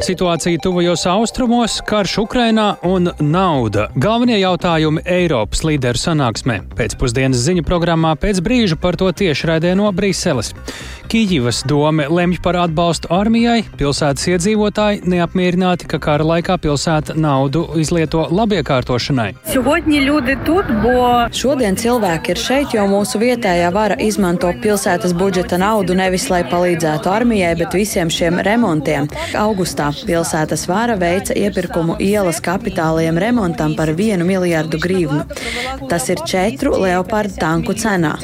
[0.00, 6.60] Situācija tuvajos austrumos, karš Ukrainā un nauda- galvenie jautājumi Eiropas līderu sanāksmē.
[6.74, 10.54] Pēcpusdienas ziņu programmā pēc brīža par to tiešraidē no Briseles.
[11.10, 18.28] Kijivas dome lemj par atbalstu armijai, pilsētas iedzīvotāji neapmierināti, ka kara laikā pilsēta naudu izlieto
[18.30, 19.34] labiekārtošanai.
[21.40, 27.10] Šodien cilvēki ir šeit, jo mūsu vietējā vara izmanto pilsētas budžeta naudu nevis lai palīdzētu
[27.10, 29.10] armijai, bet visiem šiem remontiem.
[29.34, 35.24] Augustā pilsētas vara veica iepirkumu ielas kapitāliem remontam par vienu miljardu grīvnu.
[35.90, 38.14] Tas ir četru leopardu tanku cenā.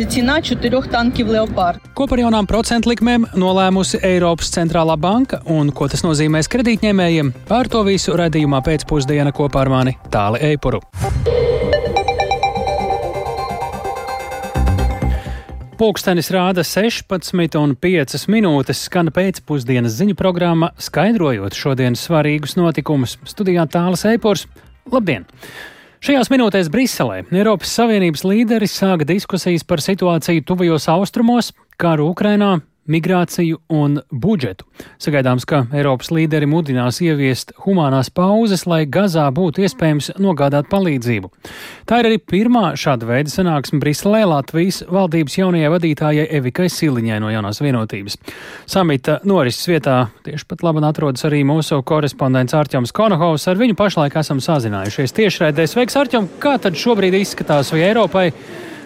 [1.97, 7.35] Ko par jaunām procentu likmēm nolēmusi Eiropas centrālā banka un ko tas nozīmēs kredītņēmējiem?
[7.49, 10.83] Pār to visu redzījumā pēcpusdiena kopā ar mani Tāli Eipuru.
[15.77, 23.19] Pūkstens rāda 16,5 minūtes, skan pēcpusdienas ziņu programma, skaidrojot šodienas svarīgus notikumus.
[23.29, 24.47] Studijā tālāk Eipors.
[24.89, 25.27] Labdien!
[26.01, 32.55] Šajās minūtēs Briselē Eiropas Savienības līderi sāka diskusijas par situāciju tuvajos austrumos, karu Ukrainā,
[32.91, 34.67] migrāciju un budžetu.
[35.03, 41.31] Sagaidāms, ka Eiropas līderi mudinās ieviest humanās pauzes, lai Gazā būtu iespējams nogādāt palīdzību.
[41.89, 47.33] Tā ir arī pirmā šāda veida sanāksme Briselē Latvijas valdības jaunajai vadītājai Evikai Siliņai no
[47.33, 48.19] jaunās vienotības.
[48.71, 53.49] Samita norises vietā tieši pat labi atrodas arī mūsu korespondents Arķoms Konohovs.
[53.51, 55.67] Ar viņu pašlaik esam sazinājušies tiešraidē.
[55.71, 56.31] Sveiks, Arķom!
[56.43, 58.31] Kā tad šobrīd izskatās vai Eiropai?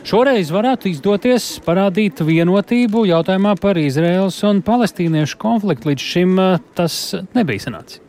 [0.00, 5.92] Šoreiz varētu izdoties parādīt vienotību jautājumā par Izraels un palestīniešu konfliktu.
[5.92, 6.96] Līdz šim eh, tas
[7.36, 8.00] nebija sanācis.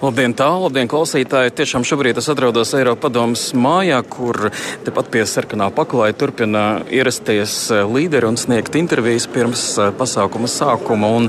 [0.00, 1.52] Labdien, tālu, labdien, klausītāji!
[1.58, 4.48] Tiešām šobrīd es atrodos Eiropas padomus mājā, kur
[4.84, 11.10] tepat pie sarkanā paklāja turpina ierasties eh, līderi un sniegt intervijas pirms eh, pasākuma sākuma.
[11.16, 11.28] Un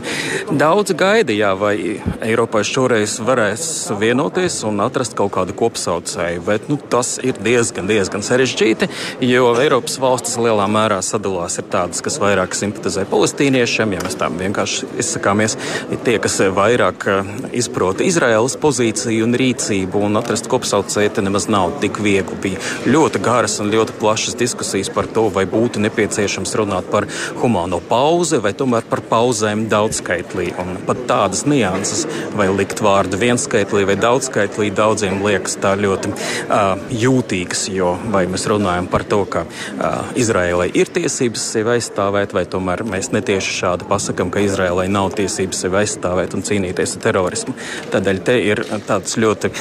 [0.60, 1.76] daudz gaidīja, vai
[2.24, 3.66] Eiropai šoreiz varēs
[4.00, 8.88] vienoties un atrast kaut kādu kopsaucēju, bet nu, tas ir diezgan, diezgan sarežģīti,
[9.28, 14.32] jo Eiropas valstis lielā mērā sadalās ir tādas, kas vairāk simpatizē palestīniešiem, ja mēs tā
[14.32, 15.60] vienkārši izsakāmies,
[16.08, 21.50] tie, kas vairāk eh, izprota Izraēlu Izraēlas pozīciju un rīcību, un atrast kopsaucēju te nemaz
[21.52, 22.38] nav tik viegli.
[22.40, 27.10] Bija ļoti garas un ļoti plašas diskusijas par to, vai būtu nepieciešams runāt par
[27.42, 30.54] humāno pauzi vai tomēr par pauzēm daudzskaitlī.
[30.64, 32.06] Un pat tādas nianses,
[32.40, 38.48] vai likt vārdu vienskaitlī vai daudzskaitlī, daudziem liekas tā ļoti uh, jūtīgas, jo vai mēs
[38.48, 43.92] runājam par to, ka uh, Izraēlai ir tiesības sevi aizstāvēt, vai tomēr mēs netieši šādi
[43.92, 47.60] pasakam, ka Izraēlai nav tiesības sevi aizstāvēt un cīnīties ar terorismu.
[47.92, 49.52] Tādēļ te ir tāds ļoti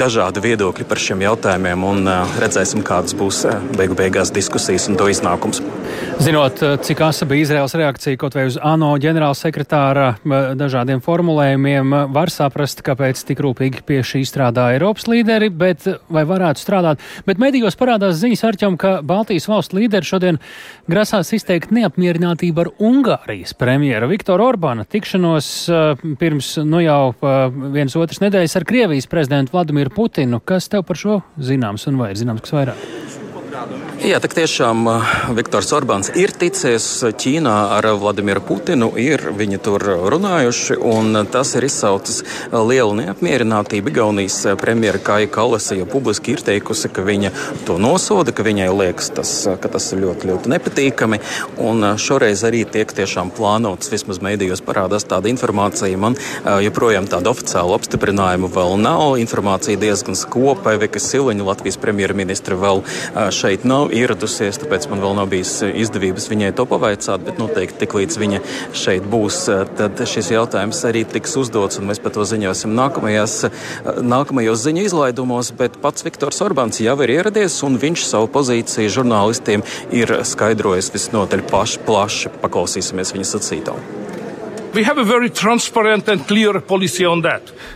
[0.00, 2.10] dažādi viedokļi par šiem jautājumiem, un
[2.40, 3.44] redzēsim, kādas būs
[3.76, 5.62] beigu beigās diskusijas un to iznākums.
[6.20, 10.10] Zinot, cik asa bija Izraels reakcija kaut vai uz ANO ģenerālsekretāra
[10.58, 16.60] dažādiem formulējumiem, var saprast, kāpēc tik rūpīgi pie šī strādā Eiropas līderi, bet vai varētu
[16.60, 17.00] strādāt.
[17.26, 20.40] Bet medijos parādās ziņas arķam, ka Baltijas valstu līderi šodien
[20.90, 25.48] grasās izteikt neapmierinātību ar Ungārijas premjera Viktora Orbāna tikšanos
[26.20, 30.40] pirms nu jau vienas otras nedēļas ar Krievijas prezidentu Vladimiru Putinu.
[30.44, 33.19] Kas tev par šo zināms un vai ir zināms kas vairāk?
[34.00, 34.86] Jā, tak tiešām
[35.36, 36.84] Viktors Orbāns ir ticies
[37.20, 39.84] Ķīnā ar Vladimiru Putinu, ir viņi tur
[40.14, 43.92] runājuši, un tas ir izsaucis lielu neapmierinātību.
[43.92, 47.32] Igaunijas premjera Kāja Kalasa jau publiski ir teikusi, ka viņa
[47.68, 51.20] to nosoda, ka viņai liekas, tas, ka tas ir ļoti, ļoti nepatīkami,
[51.60, 56.00] un šoreiz arī tiek tiešām plānots, vismaz mēdījos parādās tāda informācija.
[56.00, 56.16] Man
[56.64, 59.18] joprojām tāda oficiāla apstiprinājuma vēl nav.
[59.20, 62.84] Informācija diezgan skopa, Veka Siliņa, Latvijas premjerministra, vēl
[63.28, 67.82] šeit nav ieradusies, tāpēc man vēl nav bijis eh, izdevības viņai to pavaicāt, bet noteikti
[67.82, 68.40] tik līdz viņa
[68.76, 73.36] šeit būs, eh, tad šis jautājums arī tiks uzdots, un mēs par to ziņosim nākamajās,
[73.48, 73.62] eh,
[74.14, 79.66] nākamajos ziņu izlaidumos, bet pats Viktors Orbāns jau ir ieradies, un viņš savu pozīciju žurnālistiem
[79.90, 82.36] ir skaidrojis visnotaļ plaši, plaši.
[82.40, 83.99] Paklausīsimies viņa sacītā.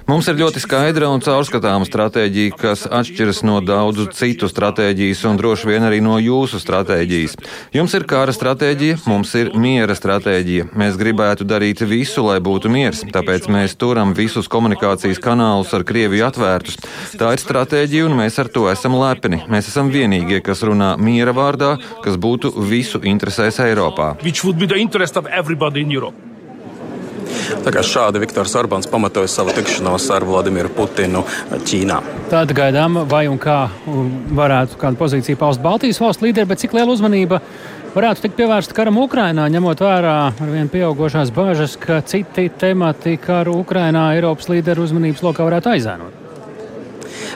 [0.07, 5.67] Mums ir ļoti skaidra un caurskatāma stratēģija, kas atšķiras no daudzu citu stratēģijas un droši
[5.73, 7.35] vien arī no jūsu stratēģijas.
[7.75, 10.69] Jums ir kara stratēģija, mums ir miera stratēģija.
[10.79, 16.29] Mēs gribētu darīt visu, lai būtu miers, tāpēc mēs turam visus komunikācijas kanālus ar Krieviju
[16.29, 16.79] atvērtus.
[17.19, 19.41] Tā ir stratēģija, un mēs ar to esam lepni.
[19.51, 21.73] Mēs esam vienīgie, kas runā miera vārdā,
[22.07, 24.13] kas būtu visu interesēs Eiropā.
[24.15, 26.34] Tā kā
[27.85, 32.01] šādi Viktors Orbāns pamatoja savu tikšanos ar Vladimiru Putinu Ķīnā.
[32.33, 33.69] Tāda gaidām, vai un kā
[34.35, 37.41] varētu kādu pozīciju paust Baltijas valstu līderi, bet cik liela uzmanība
[37.95, 43.61] varētu tikt pievērsta karam Ukrainā, ņemot vērā ar vien pieaugušās bāžas, ka citi temati karu
[43.63, 46.24] Ukrainā Eiropas līderu uzmanības lokā varētu aizēnot?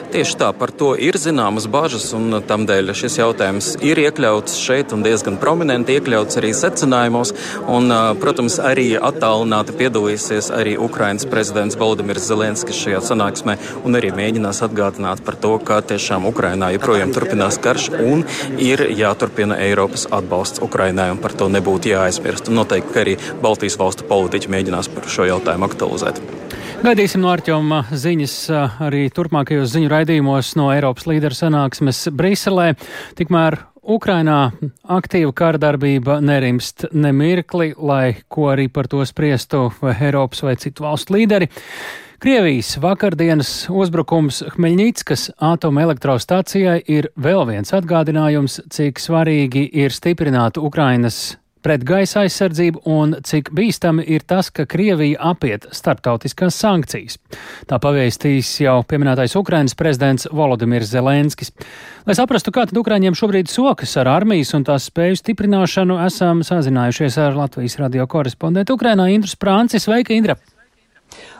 [0.09, 5.03] Tieši tā, par to ir zināmas bažas, un tamdēļ šis jautājums ir iekļauts šeit un
[5.05, 7.33] diezgan prominenti iekļauts arī secinājumos.
[7.69, 7.91] Un,
[8.21, 15.23] protams, arī attālināti piedalīsies arī Ukrainas prezidents Valdemirs Zelenskis šajā sanāksmē un arī mēģinās atgādināt
[15.27, 18.25] par to, ka tiešām Ukrainā joprojām turpinās karš un
[18.57, 22.49] ir jāturpina Eiropas atbalsts Ukrainai, un par to nebūtu jāaizmirst.
[22.49, 26.23] Un noteikti, ka arī Baltijas valstu politiķi mēģinās par šo jautājumu aktualizēt.
[26.79, 28.33] Gaidīsim no Arķoma ziņas
[28.85, 32.69] arī turpmākajos ziņu raidījumos no Eiropas līderu sanāksmes Briselē.
[33.19, 34.37] Tikmēr Ukrainā
[34.87, 41.17] aktīva kārdarbība nerimst nemirkli, lai ko arī par to spriestu vai Eiropas vai citu valstu
[41.17, 41.49] līderi.
[42.23, 51.83] Krievijas vakardienas uzbrukums Hmeļņickas atomelektrostacijai ir vēl viens atgādinājums, cik svarīgi ir stiprināt Ukrainas pret
[51.87, 57.19] gaisa aizsardzību un cik bīstami ir tas, ka Krievija apiet starptautiskās sankcijas.
[57.69, 61.53] Tā pavēstīs jau pieminētais Ukrainas prezidents Volodimirs Zelenskis.
[62.07, 67.19] Lai saprastu, kā tad Ukraiņiem šobrīd sokas ar armijas un tās spēju stiprināšanu, esam sazinājušies
[67.21, 69.83] ar Latvijas radio korespondentu Ukrainā Indru Sprānci.
[69.83, 70.39] Sveika, Indra!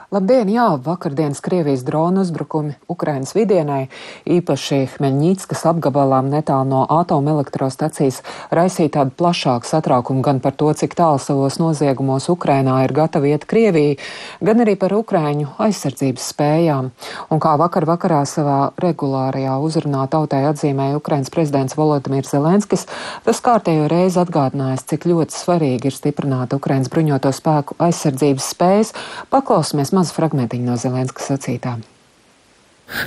[0.09, 3.91] Labdien, jā, vakardienas Krievijas drona uzbrukumi Ukrainas vidienai,
[4.25, 11.21] īpaši Hmeņģītskas apgabalām netālu no atomelektrostacijas, raisīja tādu plašāku satraukumu gan par to, cik tālu
[11.21, 13.99] savos noziegumos Ukrainā ir gatava iet Krievija,
[14.41, 16.89] gan arī par Ukraiņu aizsardzības spējām.
[17.29, 22.87] Un kā vakar vakarā savā regulārajā uzrunā tautai atzīmēja Ukrainas prezidents Volodimirs Zelenskis,
[23.29, 28.93] tas kārtējo reizi atgādinājis, cik ļoti svarīgi ir stiprināt Ukrainas bruņoto spēku aizsardzības spējas.
[29.29, 31.75] Paklausīsimies maz fragmentiņu no Zelenska sacītā.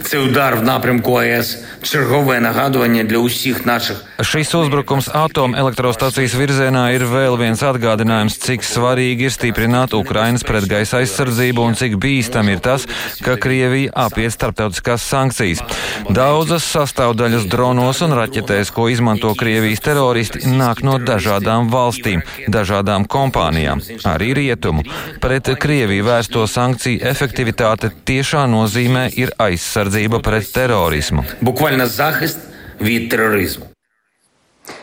[0.03, 4.03] Це удар в напрямку АЕС чергове нагадування для усіх наших.
[4.17, 11.61] Šis uzbrukums atomelektrostacijas virzienā ir vēl viens atgādinājums, cik svarīgi ir stiprināt Ukrainas pretgaisa aizsardzību
[11.61, 12.88] un cik bīstam ir tas,
[13.21, 15.61] ka Krievija apiet starptautiskās sankcijas.
[16.09, 23.85] Daudzas sastāvdaļas dronos un raķetēs, ko izmanto Krievijas teroristi, nāk no dažādām valstīm, dažādām kompānijām,
[24.09, 24.81] arī rietumu.
[25.21, 31.24] Pret Krieviju vērsto sankciju efektivitāte tiešā nozīmē ir aizsardzība aizsardzība pret terorismu.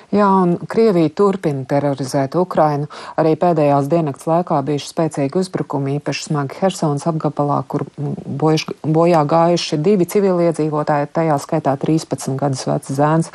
[0.09, 2.88] Jā, un Krievija turpina terorizēt Ukrainu.
[3.21, 9.21] Arī pēdējās diennakts laikā bijuši spēcīgi uzbrukumi, īpaši smagi Hersons apgabalā, kur mm, bojuš, bojā
[9.30, 13.30] gājuši divi civiliedzīvotāji, tajā skaitā 13 gadus vecs zēns.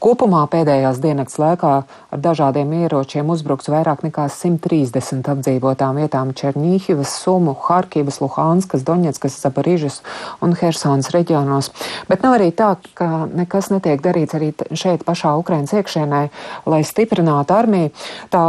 [0.00, 7.52] Kopumā pēdējās diennakts laikā ar dažādiem ieročiem uzbrukts vairāk nekā 130 apdzīvotām vietām Černīhivas, Sumu,
[7.66, 10.00] Harkivas, Luhanskas, Doņetskas, Zabarižas
[10.40, 11.68] un Helsonas reģionos.
[12.08, 16.24] Bet nav arī tā, ka nekas netiek darīts arī šeit pašā Ukrainas iekšēnē,
[16.72, 17.92] lai stiprinātu armiju.
[18.32, 18.44] Tā,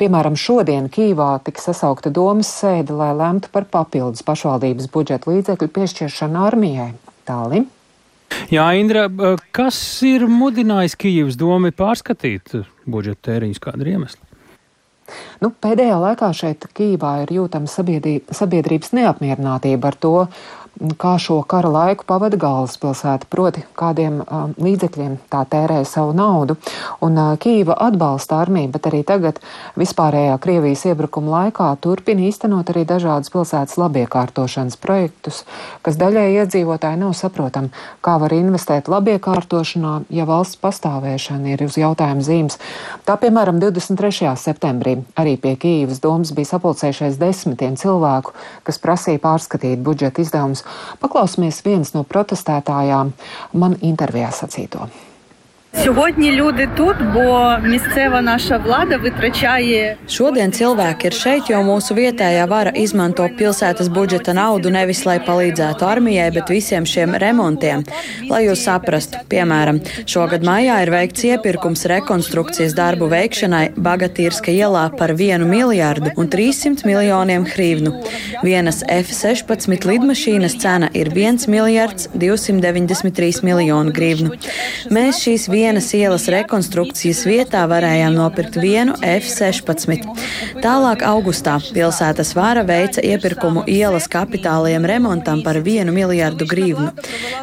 [0.00, 6.46] piemēram, šodien Kīvā tika sasaukta domas sēde, lai lemtu par papildus pašvaldības budžeta līdzekļu piešķiršanu
[6.48, 6.94] armijai.
[7.28, 7.68] Tālim.
[8.52, 9.06] Jā, Indra,
[9.54, 14.30] kas ir mudinājis Kijivas domu pārskatīt budžeta tēriņus, kāda ir iemesla?
[15.42, 20.14] Nu, pēdējā laikā šeit Kīvā ir jūtama sabiedrības neapmierinātība ar to,
[20.98, 24.20] kā šo kara laiku pavada galvaspilsēta, proti, kādiem
[24.60, 26.56] līdzekļiem tā tērē savu naudu.
[27.04, 29.38] Un Kīva atbalsta armiju, bet arī tagad
[29.78, 35.42] vispārējā Krievijas iebrukuma laikā turpina īstenot arī dažādas pilsētas labiekārtošanas projektus,
[35.86, 37.70] kas daļai iedzīvotāji nav saprotami,
[38.04, 42.58] kā var investēt labiekārtošanā, ja valsts pastāvēšana ir uz jautājuma zīmes.
[43.06, 44.34] Tā, piemēram, 23.
[44.40, 48.34] septembrī arī pie Kīvas domas bija sapulcējušies desmitiem cilvēku,
[48.66, 50.63] kas prasīja pārskatīt budžeta izdevumus
[51.02, 53.12] Paklausīsimies vienas no protestētājām
[53.52, 54.88] man intervijā sacīto.
[55.83, 59.97] Сьогодні люди тут, бо місцева наша влада витрачає.
[60.07, 65.85] Šodien cilvēki ir šeit, jo mūsu vietējā vara izmanto pilsētas budžeta naudu nevis lai palīdzētu
[65.85, 67.83] armijai, bet visiem šiem remontiem.
[68.31, 75.13] Lai jūs saprastu, piemēram, šogad maijā ir veikts iepirkums rekonstrukcijas darbu veikšanai Bagatīrska ielā par
[75.13, 77.93] 1 miljārdu un 300 miljoniem hrivnu.
[78.43, 84.33] Vienas F-16 lidmašīnas cena ir 1 miljards 293 miljonu grivnu.
[84.89, 90.04] Mēs šīs vienas vienas ielas rekonstrukcijas vietā varējām nopirkt vienu F-16.
[90.60, 96.90] Tālāk augustā pilsētas vāra veica iepirkumu ielas kapitālajiem remontam par 1 miljārdu grīvnu.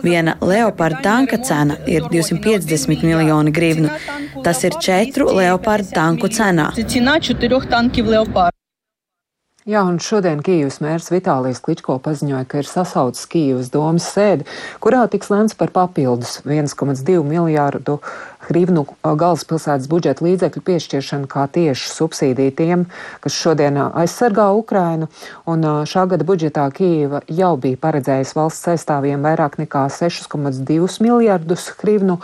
[0.05, 3.89] Viena Leoparda tanka cena ir 250 miljoni grīvnu.
[4.45, 6.71] Tas ir četru Leoparda tanku cenā.
[6.77, 8.60] Cena četru tanku Leoparda.
[9.69, 14.47] Jā, un šodien Kīivas mērs Vitālijas Kličko paziņoja, ka ir sasaucis Kīivas domas sēdi,
[14.81, 17.99] kurā tiks lēmts par papildus 1,2 miljārdu
[18.47, 22.87] hrivnu galvaspilsētas budžeta līdzekļu piešķiršanu kā tieši subsīdiju tiem,
[23.21, 25.11] kas šodien aizsargā Ukrainu.
[25.45, 32.17] Un šā gada budžetā Kīiva jau bija paredzējusi valsts aizstāvjiem vairāk nekā 6,2 miljārdus hrivnu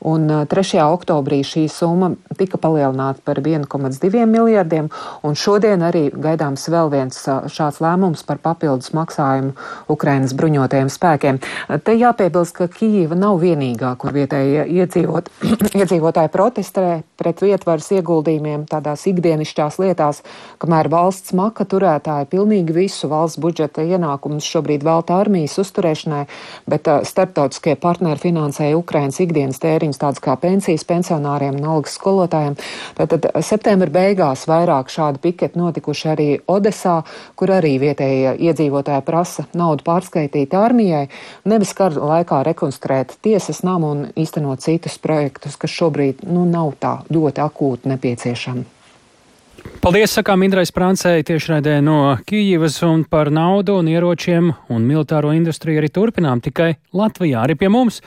[0.00, 0.80] un 3.
[0.80, 4.88] oktobrī šī summa tika palielināta par 1,2 miljardiem,
[5.26, 7.18] un šodien arī gaidāms vēl viens
[7.52, 9.52] šāds lēmums par papildus maksājumu
[9.92, 11.40] Ukrainas bruņotajiem spēkiem.
[11.84, 15.28] Te jāpiebilst, ka Kīva nav vienīgā, kur vietējie iedzīvot,
[15.80, 16.86] iedzīvotāji protestē
[17.20, 20.22] pret vietvaras ieguldījumiem tādās ikdienišķās lietās,
[20.62, 26.24] kamēr valsts maka turētāji pilnīgi visu valsts budžeta ienākumus šobrīd velta armijas uzturēšanai,
[26.70, 32.56] bet starptautiskie partneri finansēja Ukrainas ikdienas tēriņu izmaiņas, tādas kā pensijas pensionāriem un algas skolotājiem.
[32.96, 37.02] Tātad septembra beigās vairāk šādi piketi notikuši arī Odesā,
[37.36, 41.08] kur arī vietējie iedzīvotāji prasa naudu pārskaitīt armijai,
[41.44, 47.00] nevis kara laikā rekonstruēt tiesas namu un īstenot citus projektus, kas šobrīd nu, nav tā
[47.10, 48.79] ļoti akūti nepieciešami.
[49.80, 51.94] Paldies, sakām Indrais Prancei tiešraidē no
[52.28, 57.46] Kīivas un par naudu un ieročiem un militāro industriju arī turpinām tikai Latvijā.
[57.46, 58.02] Arī pie mums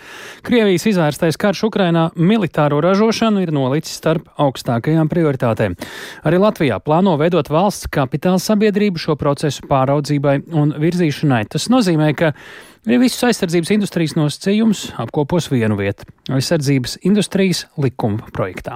[0.46, 5.74] Krievijas izvērstais karš Ukrainā militāro ražošanu ir nolicis starp augstākajām prioritātēm.
[6.22, 11.48] Arī Latvijā plāno veidot valsts kapitāla sabiedrību šo procesu pāraudzībai un virzīšanai.
[11.58, 12.36] Tas nozīmē, ka
[12.84, 16.04] Arī visus aizsardzības industrijas nosacījumus apkopos vienu vietu-
[16.36, 18.76] aizsardzības industrijas likuma projektā.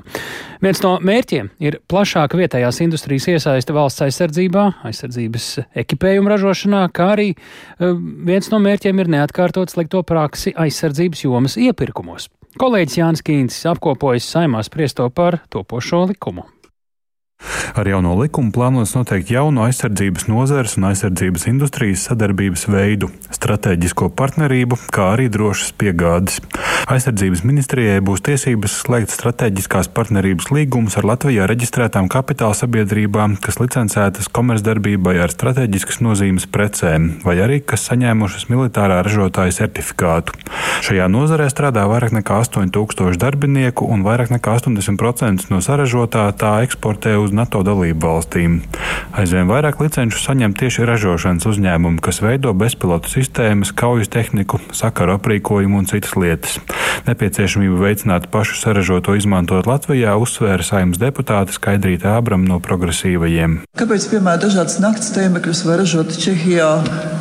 [0.63, 7.29] Viens no mērķiem ir plašāka vietējās industrijas iesaiste valsts aizsardzībā, aizsardzības ekipējuma ražošanā, kā arī
[7.35, 12.29] eh, viens no mērķiem ir neatkārtot slikto praksi aizsardzības jomas iepirkumos.
[12.57, 16.47] Kolēģis Jānis Kīns apkopojas saimā spriesto par topošo likumu.
[17.77, 24.79] Ar jauno likumu plānots noteikt jaunu aizsardzības nozares un aizsardzības industrijas sadarbības veidu- stratēģisko partnerību,
[24.89, 26.39] kā arī drošas piegādes.
[26.89, 34.31] Aizsardzības ministrijai būs tiesības slēgt stratēģiskās partnerības līgumus ar Latvijā reģistrētām kapitāla sabiedrībām, kas licencētas
[34.33, 40.33] komercdarbībai ar strateģiskas nozīmes precēm, vai arī kas saņēmušas militārā ražotāja certifikātu.
[40.81, 47.17] Šajā nozarē strādā vairāk nekā 8000 darbinieku un vairāk nekā 80% no saražotā tā eksportē
[47.21, 48.61] uz uz NATO dalību valstīm.
[49.17, 55.81] Aizvien vairāk licenču saņem tieši ražošanas uzņēmumi, kas veido bezpilotu sistēmas, kaujas tehniku, sakaru aprīkojumu
[55.81, 56.57] un citas lietas.
[57.07, 63.61] Nepieciešamību veicināt pašu saražoto izmantot Latvijā uzsvēra saimnes deputāte Skaidrīta Ābram no progresīvajiem.
[63.79, 66.69] Kāpēc, piemēram, dažādas naktas tēmekļus var ražot Čehijā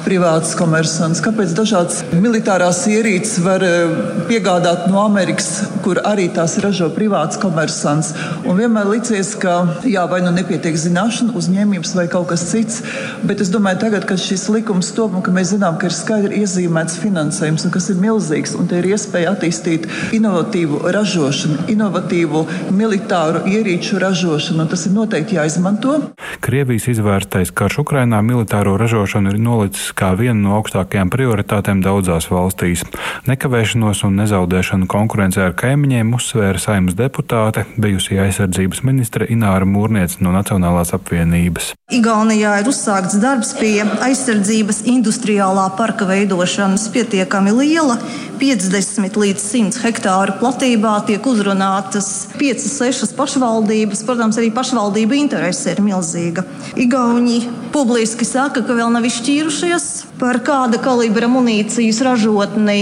[0.07, 1.23] privāts komersants?
[1.25, 3.97] Kāpēc dažādas militārās ierīces var eh,
[4.31, 8.13] piegādāt no Amerikas, kur arī tās ražo privāts komersants?
[8.47, 9.59] Un vienmēr licies, ka
[9.97, 12.83] jā, vai nu nepietiek zināšana, uzņēmības vai kaut kas cits.
[13.27, 16.43] Bet es domāju, tagad, kad šis likums top un ka mēs zinām, ka ir skaidri
[16.45, 19.87] iezīmēts finansējums kas ir milzīgs, un te ir iespēja attīstīt
[20.17, 22.43] inovatīvu ražošanu, inovatīvu
[22.77, 25.97] militāru ierīču ražošanu, tas ir noteikti jāizmanto.
[26.45, 32.85] Krievijas izvērstais karš Ukrainā militāro ražošanu ir nolicis kā vienu no augstākajām prioritātēm daudzās valstīs.
[33.29, 39.86] Nekavēšanos un nezaudēšanu konkurencē ar kaimiņiem uzsvēra saimnes deputāte, bijusī aizsardzības ministre Ināra Mūra.
[39.87, 41.69] Mūrniece no Nacionālās apvienības.
[41.95, 47.95] Igaunijā ir uzsākts darbs pie aizsardzības industriālā parka veidošanas pietiekami liela.
[48.41, 54.03] 50 līdz 100 hektāru platībā tiek uzrunātas 5-6 pašvaldības.
[54.09, 56.43] Protams, arī pašvaldību interese ir milzīga.
[56.75, 62.81] Igauni publiski saka, ka vēl nav izšķīrušies par kāda kalibra munīcijas ražotni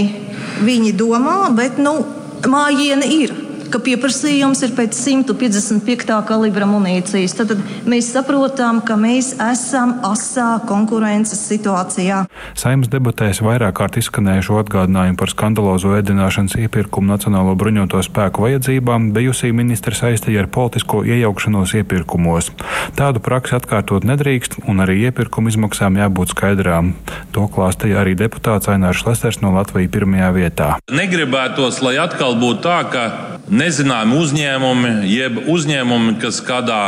[0.65, 1.99] viņi domā, bet nu,
[2.49, 3.44] mājiena ir
[3.75, 6.13] ka pieprasījums ir pēc 155.
[6.29, 7.33] kalibra munīcijas.
[7.35, 12.21] Tad, tad mēs saprotam, ka mēs esam asā konkurences situācijā.
[12.55, 19.51] Saimnes debatēs vairāk kārt izskanējušo atgādinājumu par skandalozo ēdināšanas iepirkumu Nacionālo bruņoto spēku vajadzībām bijusī
[19.55, 22.53] ministra saistīja ar politisko iejaukšanos iepirkumos.
[22.95, 26.93] Tādu praksi atkārtot nedrīkst, un arī iepirkuma izmaksām jābūt skaidrām.
[27.35, 30.69] To klāstīja arī deputāts Ainārs Lesers no Latvijas pirmajā vietā.
[30.87, 33.03] Negribētos, lai atkal būtu tā, ka
[33.49, 36.81] nezināmi uzņēmumi, jeb uzņēmumi, kas kādā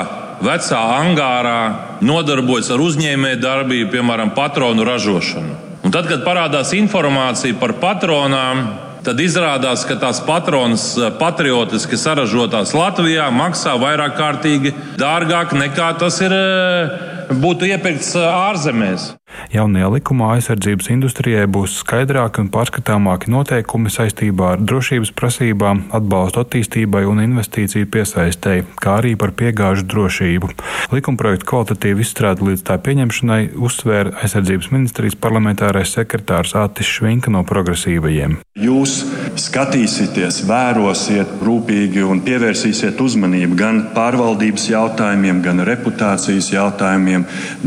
[0.44, 1.60] vecā angārā
[2.06, 5.64] nodarbojas ar uzņēmēju darbību, piemēram, patronu ražošanu.
[5.86, 8.66] Un tad, kad parādās informācija par patronām,
[9.06, 16.20] tad izrādās, ka tās patronas eh, patriotiski saražotās Latvijā maksā vairāk kārtīgi dārgāk nekā tas
[16.26, 19.14] ir, eh, būtu iepirkts ārzemēs.
[19.52, 27.04] Jaunajā likumā aizsardzības industrijai būs skaidrāki un pārskatāmāki noteikumi saistībā ar drošības prasībām, atbalstu attīstībai
[27.08, 30.52] un investīciju piesaistēji, kā arī par piegāžu drošību.
[30.96, 38.40] Likumprojektu kvalitatīvu izstrādi līdz tā pieņemšanai uzsvēra aizsardzības ministrijas parlamentārais sekretārs Atis Švinka no progresīvajiem.
[38.58, 38.96] Jūs
[39.38, 47.17] skatīsieties, vērosiet rūpīgi un pievērsīsiet uzmanību gan pārvaldības jautājumiem, gan reputācijas jautājumiem,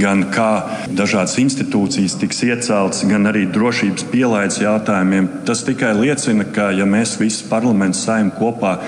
[0.01, 0.51] gan kā
[0.97, 5.31] dažādas institūcijas tiks ieceltas, gan arī drošības pielaides jautājumiem.
[5.49, 8.79] Tas tikai liecina, ka ja mēs visi parlaments saim kopā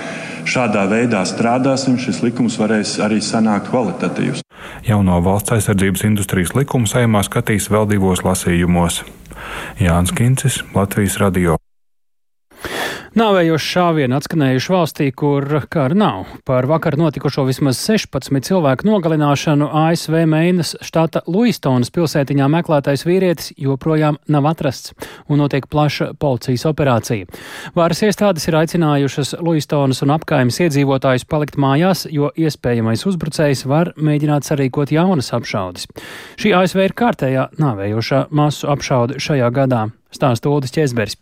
[0.49, 4.43] šādā veidā strādāsim, šis likums varēs arī sanākt kvalitatīvs.
[4.87, 9.03] Jauno valsts aizsardzības industrijas likumu saimā skatīs vēl divos lasījumos.
[9.79, 11.62] Jānis Kincis, Latvijas Radio.
[13.13, 16.31] Nāvējoši šāvieni atskanējuši valstī, kur kara nav.
[16.49, 24.17] Par vakar notikušo vismaz 16 cilvēku nogalināšanu ASV Meinas štata Luistonas pilsētiņā meklētais vīrietis joprojām
[24.33, 24.95] nav atrasts
[25.29, 27.27] un notiek plaša policijas operācija.
[27.77, 34.49] Vāras iestādes ir aicinājušas Luistonas un apkaimes iedzīvotājus palikt mājās, jo iespējamais uzbrucējs var mēģināt
[34.49, 35.85] sarīkot jaunas apšaudes.
[36.41, 39.83] Šī ASV ir kārtējā nāvējošā masu apšaude šajā gadā.
[40.09, 41.19] Stāsta Uldis Česberis.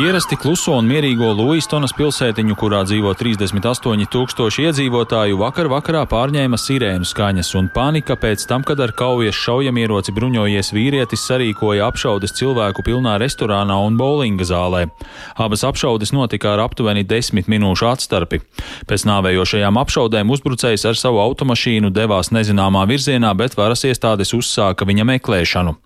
[0.00, 7.04] Ierasti kluso un mierīgo Luistonas pilsētiņu, kurā dzīvo 38 tūkstoši iedzīvotāju, vakar vakarā pārņēma sirēnu
[7.04, 13.18] skaņas un panika pēc tam, kad ar kaujas šaujamieroci bruņojies vīrietis sarīkoja apšaudes cilvēku pilnā
[13.20, 14.86] restorānā un bowlinga zālē.
[15.36, 18.40] Abas apšaudes notika ar aptuveni desmit minūšu atstarpi.
[18.88, 25.04] Pēc nāvējošajām apšaudēm uzbrucējs ar savu automašīnu devās nezināmā virzienā, bet varas iestādes uzsāka viņa
[25.12, 25.76] meklēšanu.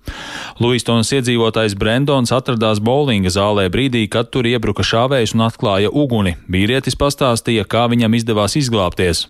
[0.62, 6.36] Luistonas iedzīvotājs Brendons atradās bowlinga zālē brīdī, brīdī, kad tur iebruka šāvējs un atklāja uguni.
[6.48, 9.28] Vīrietis pastāstīja, kā viņam izdevās izglābties.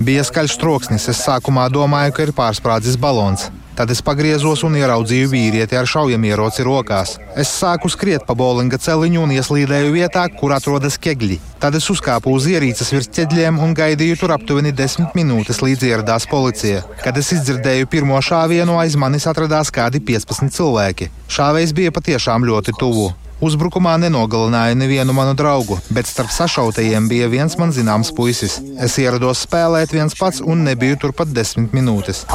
[0.00, 1.08] Bija skaļš troksnis.
[1.08, 3.50] Es sākumā domāju, ka ir pārsprādzis balons.
[3.80, 7.14] Tad es pagriezos un ieraudzīju vīrieti ar šaujamieroci rokās.
[7.32, 11.38] Es sāku skriet pa bowlinga celiņu un ieslīdēju vietā, kur atrodas ķegļi.
[11.62, 16.28] Tad es uzkāpu uz ierīces virs ķeģļiem un gaidīju tur aptuveni desmit minūtes, līdz ieradās
[16.28, 16.82] policija.
[17.00, 21.08] Kad es izdzirdēju pirmo šāvienu, aiz manis atradās kādi 15 cilvēki.
[21.32, 23.08] Šāvējs bija patiešām ļoti tuvu.
[23.40, 28.58] Uzbrukumā nenogalināja nevienu manu draugu, bet starp sašautajiem bija viens man zināms puisis.
[28.76, 32.26] Es ierados spēlēt viens pats un nebiju tur pat desmit minūtes.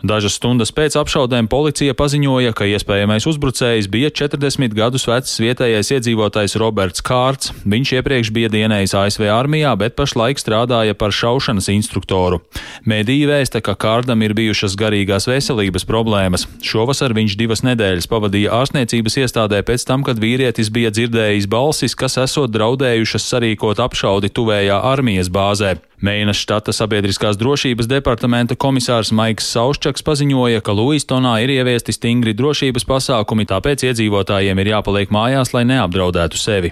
[0.00, 6.56] Dažas stundas pēc apšaudēm policija paziņoja, ka iespējamais uzbrucējs bija 40 gadus vecs vietējais iedzīvotājs
[6.62, 7.52] Roberts Kārts.
[7.68, 12.40] Viņš iepriekš bija dienējis ASV armijā, bet pašlaik strādāja par šaušanas instruktoru.
[12.88, 16.46] Mēdīja vēsta, ka Kārdam ir bijušas garīgās veselības problēmas.
[16.64, 22.16] Šovasar viņš divas nedēļas pavadīja ārstniecības iestādē pēc tam, kad vīrietis bija dzirdējis balsis, kas
[22.24, 25.76] esot draudējušas sarīkot apšaudi tuvējā armijas bāzē.
[26.00, 32.86] Meinas štata sabiedriskās drošības departamenta komisārs Maiks Sauščaks paziņoja, ka Luistonā ir ieviesti stingri drošības
[32.88, 36.70] pasākumi, tāpēc iedzīvotājiem ir jāpaliek mājās, lai neapdraudētu sevi.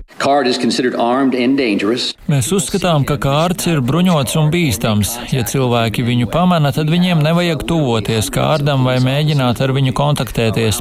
[2.33, 5.13] Mēs uzskatām, ka kārts ir bruņots un bīstams.
[5.37, 10.81] Ja cilvēki viņu pamana, tad viņiem nevajag tuvoties kārdam vai mēģināt ar viņu kontaktēties.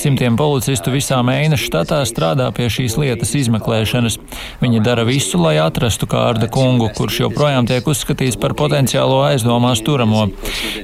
[0.00, 4.16] Simtiem policistu visā Meinas štatā strādā pie šīs lietas izmeklēšanas.
[4.64, 9.82] Viņi dara visu, lai atrastu kārda kungu, kurš joprojām tiek tiek uzskatīts par potenciālo aizdomās
[9.82, 10.28] turamo.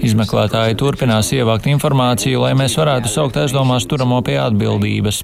[0.03, 5.23] Izmeklētāji turpinās ievākt informāciju, lai mēs varētu saukt aizdomās turamo pie atbildības.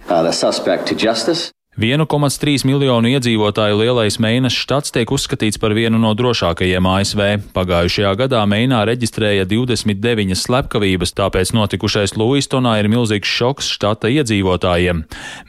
[1.75, 7.23] 1,3 miljonu iedzīvotāju lielais Meinas štats tiek uzskatīts par vienu no drošākajiem ASV.
[7.51, 15.01] Pagājušajā gadā Meinā reģistrēja 29 slepkavības, tāpēc notikušais Luistonā ir milzīgs šoks štata iedzīvotājiem.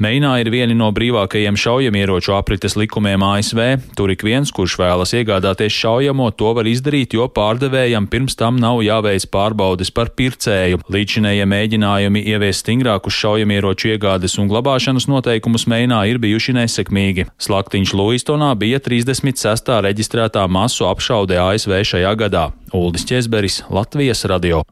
[0.01, 3.61] Meinā ir vieni no brīvākajiem šaujamieroču aprites likumiem ASV.
[3.93, 8.81] Tur ik viens, kurš vēlas iegādāties šaujamo, to var izdarīt, jo pārdevējam pirms tam nav
[8.81, 10.81] jāveic pārbaudes par pircēju.
[10.89, 17.27] Līdzinējie mēģinājumi ieviest stingrākus šaujamieroču iegādes un glabāšanas noteikumus Meinā ir ir bijuši nesekmīgi.
[17.41, 19.75] Slaktiņš Luistonā bija 36.
[19.85, 22.47] reģistrētā masu apšaude ASV šajā gadā.
[22.75, 24.63] Uldis Česberis, Latvijas radio.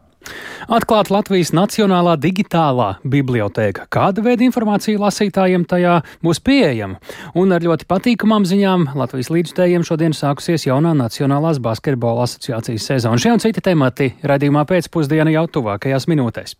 [0.72, 3.90] Atklāt Latvijas Nacionālā digitālā biblioteka.
[3.92, 7.02] Kāda veida informācija lasītājiem tajā būs pieejama?
[7.36, 13.20] Un ar ļoti patīkamām ziņām Latvijas līdzstējiem šodien sākusies jaunā Nacionālās basketbola asociācijas sezona.
[13.20, 16.56] Šie un citi temati raidījumā pēcpusdienā jau tuvākajās minūtēs.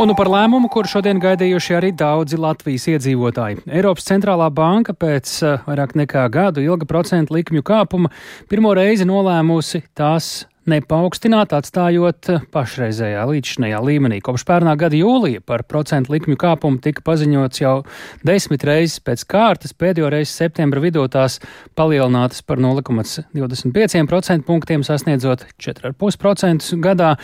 [0.00, 3.58] Un nu par lēmumu, kur šodien gaidījuši arī daudzi Latvijas iedzīvotāji.
[3.68, 8.08] Eiropas centrālā banka pēc uh, vairāk nekā gadu ilga procentu likmju kāpuma
[8.48, 14.22] pirmo reizi nolēmusi tās nepaukstināt, atstājot pašreizējā līdzšinējā līmenī.
[14.24, 17.76] Kopš pērnā gada jūlija par procentu likmju kāpumu tika paziņots jau
[18.24, 21.42] desmit reizes pēc kārtas, pēdējo reizi septembra vidū tās
[21.76, 27.18] palielinātas par 0,25% punktiem, sasniedzot 4,5% gadā,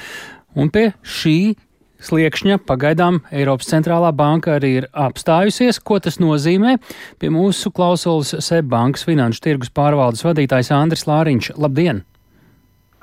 [0.57, 1.39] un pie šī
[2.05, 5.81] sliekšņa pagaidām Eiropas centrālā banka arī ir apstājusies.
[5.81, 6.77] Ko tas nozīmē?
[7.21, 11.55] Pie mūsu klausulas SEB bankas finanšu tirgus pārvaldes vadītājs Andris Lāriņš.
[11.57, 12.05] Labdien!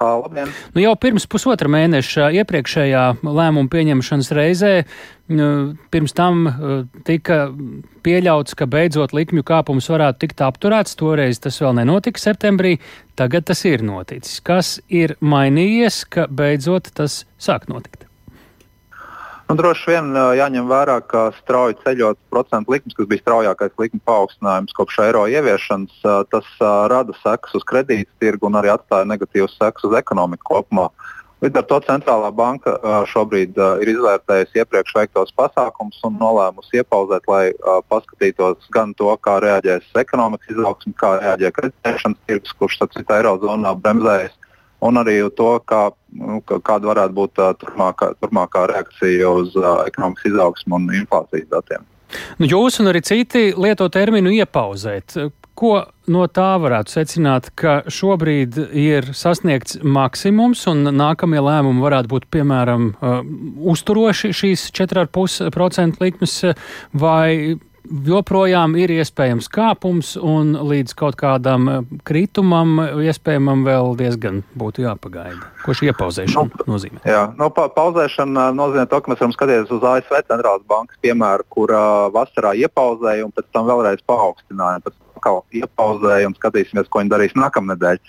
[0.04, 0.50] Labdien.
[0.74, 4.72] Nu, jau pirms pusotra mēneša iepriekšējā lēmuma pieņemšanas reizē,
[5.32, 5.48] nu,
[5.94, 6.44] pirms tam
[7.08, 7.46] tika
[8.04, 10.98] pieļauts, ka beidzot likmju kāpums varētu tikt apturēts.
[11.00, 12.78] Toreiz tas vēl nenotika septembrī,
[13.20, 14.42] tagad tas ir noticis.
[14.44, 18.10] Kas ir mainījies, ka beidzot tas sāk notikt?
[19.54, 24.74] Nu, droši vien jāņem vērā, ka strauji ceļot procentu likmes, kas bija straujākais likuma paaugstinājums
[24.74, 26.00] kopš eiro ieviešanas,
[26.34, 26.48] tas
[26.90, 30.88] rada sekas uz kredītu tirgu un arī atstāja negatīvas sekas uz ekonomiku kopumā.
[31.46, 32.74] Līdz ar to centrālā banka
[33.14, 37.44] šobrīd ir izvērtējusi iepriekš veiktos pasākumus un nolēmusi iepauzēt, lai
[37.94, 44.34] paskatītos gan to, kā reaģēs ekonomikas izaugsme, kā reaģē kreditēšanas tirgus, kurš citādi Eirozonā bremzējas
[44.84, 45.86] un arī to, kā,
[46.20, 51.88] nu, kāda varētu būt uh, turpmākā, turpmākā reakcija uz uh, ekonomikas izaugsmu un inflācijas datiem.
[52.38, 55.18] Nu, jūs un arī citi lieto terminu iepauzēt.
[55.54, 55.74] Ko
[56.10, 62.90] no tā varētu secināt, ka šobrīd ir sasniegts maksimums un nākamie lēmumi varētu būt, piemēram,
[62.94, 63.20] uh,
[63.74, 66.40] uzturoši šīs 4,5% likmes
[66.94, 74.86] vai joprojām ir iespējams kāpums, un līdz kaut kādam eh, kritumam iespējamam vēl diezgan būtu
[74.86, 75.52] jāpagaida.
[75.66, 77.04] Ko šī iepauzēšana nu, nozīmē?
[77.08, 81.48] Jā, nu, pa, pauzēšana nozīmē to, ka mēs varam skatīties uz ASV centrālās bankas piemēru,
[81.54, 84.84] kur uh, vasarā iepauzēja un pēc tam vēlreiz paaugstināja.
[84.86, 88.00] Pēc atkal iepauzēja un skatīsimies, ko viņi darīs nākamnedēļ.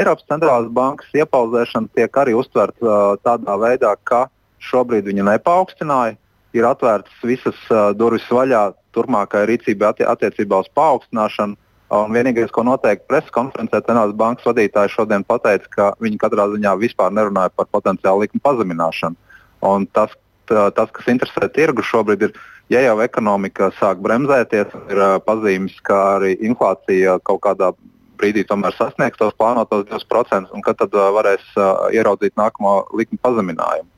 [0.00, 4.26] Eiropas centrālās bankas iepauzēšana tiek arī uztverta uh, tādā veidā, ka
[4.62, 6.16] šobrīd viņa nepaaugstīja,
[6.56, 11.58] ir atvērtas visas uh, durvis vaļā turpmākai rīcībai atti attiecībā uz paaugstināšanu.
[11.92, 16.72] Un vienīgais, ko noteikti preses konferencē Centrālās bankas vadītāji šodien pateica, ka viņi katrā ziņā
[16.80, 19.36] vispār nerunāja par potenciālu likuma pazemināšanu.
[19.68, 20.14] Un tas,
[20.48, 22.40] tā, tas, kas interesē tirgu šobrīd, ir,
[22.72, 27.74] ja jau ekonomika sāk bremzēties, ir pazīmes, ka arī inflācija kaut kādā
[28.16, 31.44] brīdī tomēr sasniegs tos plānotos 2%, un kad tad varēs
[31.92, 33.91] ieraudzīt nākamo likuma pazeminājumu.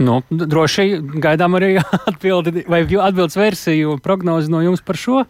[0.00, 1.74] Nu, droši gaidām arī
[2.10, 5.24] atbildi vai atbildes versiju prognozi no jums par šo.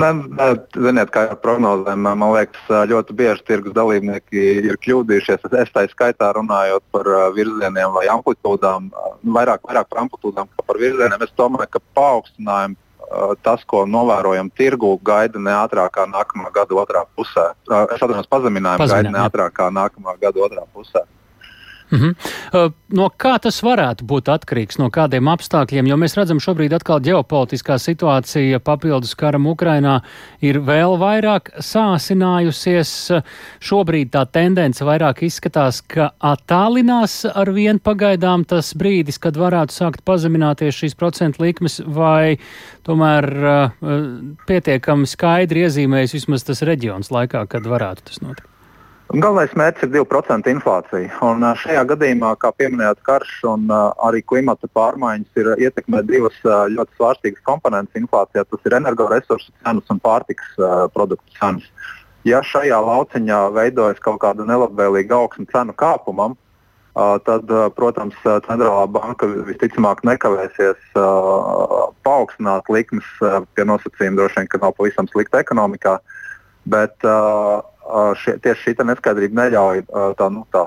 [0.00, 5.44] Ne, ne, ziniet, kā ar prognozēm, man liekas, ļoti bieži tirgus dalībnieki ir kļūdījušies.
[5.60, 8.88] Es, tā skaitā runājot par virzieniem vai amplitūdām,
[9.36, 11.26] vairāk, vairāk par amplitūdām kā par virzieniem.
[11.26, 12.80] Es domāju, ka paaugstinājumu
[13.44, 17.50] tas, ko novērojam tirgu, gaida ne ātrāk kā nākamā gada otrā pusē.
[17.92, 21.04] Es atvainojos, pazeminājumu gaida ne ātrāk kā nākamā gada otrā pusē.
[21.92, 22.72] Mm -hmm.
[22.88, 25.88] No kā tas varētu būt atkarīgs no kādiem apstākļiem?
[25.88, 30.00] Jo mēs redzam, šobrīd atkal ģeopolitiskā situācija papildus karam Ukrainā
[30.40, 33.22] ir vēl vairāk sāsinājusies.
[33.60, 40.04] Šobrīd tā tendence vairāk izskatās, ka attālinās ar vien pagaidām tas brīdis, kad varētu sākt
[40.04, 42.38] pazemināties šīs procentu likmes, vai
[42.84, 43.70] tomēr uh,
[44.46, 48.51] pietiekami skaidri iezīmējas vismaz tas reģions laikā, kad varētu tas notikt.
[49.12, 51.08] Galvenais mērķis ir 2% inflācija.
[51.20, 53.66] Un šajā gadījumā, kā pieminējāt, karš un
[54.00, 58.46] arī klimata pārmaiņas ir ietekmē divas ļoti svārstīgas komponentes inflācijā.
[58.48, 60.54] Tas ir energoresursu cenas un pārtikas
[60.94, 61.66] produktu cenas.
[62.24, 66.38] Ja šajā lauciņā veidojas kaut kāda nelabvēlīga augsne cenu kāpumam,
[67.26, 70.96] tad, protams, centrālā banka visticamāk nekavēsies
[72.06, 75.98] paaugstināt likmes pie nosacījuma, droši vien, ka nav pavisam slikta ekonomikā.
[76.72, 77.58] Bet uh,
[78.22, 79.82] šie, tieši šī neskaidrība neļauj
[80.18, 80.66] tā, nu, tā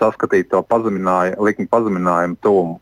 [0.00, 2.78] saskatīt to likuma pazeminājumu tuvumu.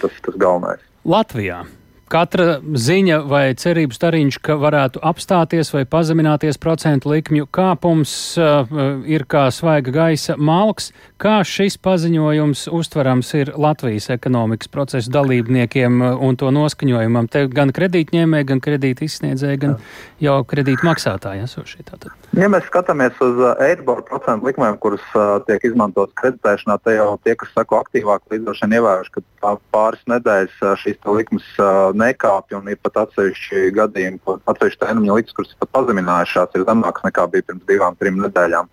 [0.00, 0.80] Tas ir tas galvenais.
[1.04, 1.64] Latvijā
[2.10, 8.70] katra ziņa vai cerības stariņš, ka varētu apstāties vai pazemināties procentu likmju kāpums, uh,
[9.10, 10.92] ir kā svaiga gaisa malks.
[11.22, 17.30] Kā šis paziņojums uztverams ir Latvijas ekonomikas procesu dalībniekiem un to noskaņojumam?
[17.32, 19.78] Te gan kredītņēmēji, gan kredīti izsniedzēji, gan
[20.22, 21.82] jau kredīti maksātāji esošie.
[21.86, 22.14] Tātad.
[22.36, 27.06] Ja mēs skatāmies uz uh, Eiriboru procentu likmēm, kuras uh, tiek izmantotas kreditēšanā, tad jau
[27.24, 32.68] tie, kas sako aktīvāk, līdz ievērojuši, ka pāris nedēļas uh, šīs likmes uh, nekāpj, un
[32.68, 37.48] ir pat atsevišķi gadījumi, kur atsevišķi termiņa likmes, kuras pat pazeminājušās, ir zemākas nekā bija
[37.48, 38.72] pirms divām, trim nedēļām.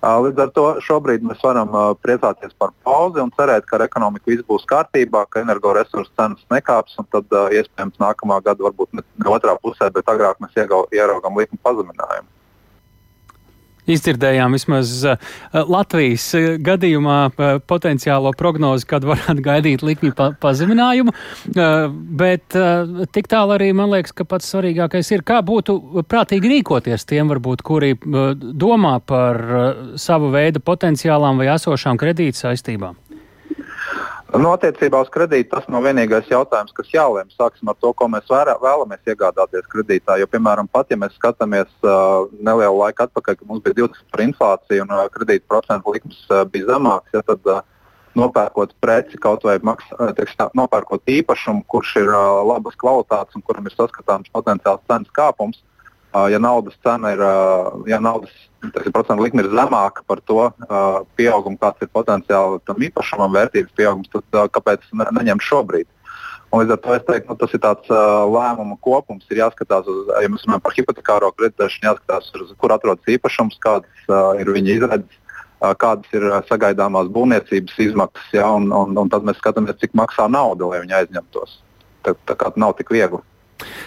[0.00, 1.74] Līdz ar to šobrīd mēs varam
[2.06, 6.94] priecāties par pauzi un cerēt, ka ar ekonomiku viss būs kārtībā, ka energoresursu cenas nekāps,
[7.02, 7.26] un tad
[7.58, 12.30] iespējams nākamā gada varbūt ne otrā pusē, bet agrāk mēs ieraugām likuma pazeminājumu.
[13.94, 14.92] Izdzirdējām vismaz
[15.52, 16.28] Latvijas
[16.64, 17.18] gadījumā
[17.70, 21.14] potenciālo prognozi, kad varētu gaidīt likmju pa pazeminājumu,
[22.20, 22.58] bet
[23.14, 27.64] tik tālu arī man liekas, ka pats svarīgākais ir, kā būtu prātīgi rīkoties tiem varbūt,
[27.66, 29.40] kuri domā par
[30.00, 32.38] savu veidu potenciālām vai esošām kredīt
[34.30, 34.42] saistībām.
[34.42, 37.28] Nu, attiecībā uz kredītu tas nav vienīgais jautājums, kas jālēm.
[37.30, 40.18] Sāksim ar to, ko mēs vērā, vēlamies iegādāties kredītā.
[40.18, 44.82] Jo, piemēram, pat ja mēs skatāmies uh, nelielu laiku atpakaļ, kad mums bija 20% inflācija
[44.84, 47.62] un uh, kredīta procentu likmes uh, bija zemāks, ja, tad uh,
[48.14, 53.42] nopērkot preci kaut vai maks, teiks, tā, nopērkot īpašumu, kurš ir uh, labas kvalitātes un
[53.42, 55.62] kuram ir saskatāms potenciāls cenas kāpums,
[56.32, 57.20] ja naudas cena ir,
[57.86, 58.32] ja naudas
[58.92, 60.48] procentu likme ir zemāka par to
[61.16, 65.88] pieaugumu, kāds ir potenciāli tam īpašumam vērtības pieaugums, tad kāpēc ne, neņemt šobrīd?
[66.50, 69.26] Un līdz ar to es teiktu, nu, tas ir tāds uh, lēmumu kopums.
[69.30, 74.08] Ir jāskatās, uz, ja mēs runājam par hipotekāro kreditēšanu, jāskatās, uz, kur atrodas īpašums, kādas
[74.10, 75.20] uh, ir viņa izredzes,
[75.62, 80.26] uh, kādas ir sagaidāmās būvniecības izmaksas, ja, un, un, un tad mēs skatāmies, cik maksā
[80.26, 81.54] nauda, lai viņi aizņemtos.
[82.02, 83.22] Tā, tā kā nav tik viegli.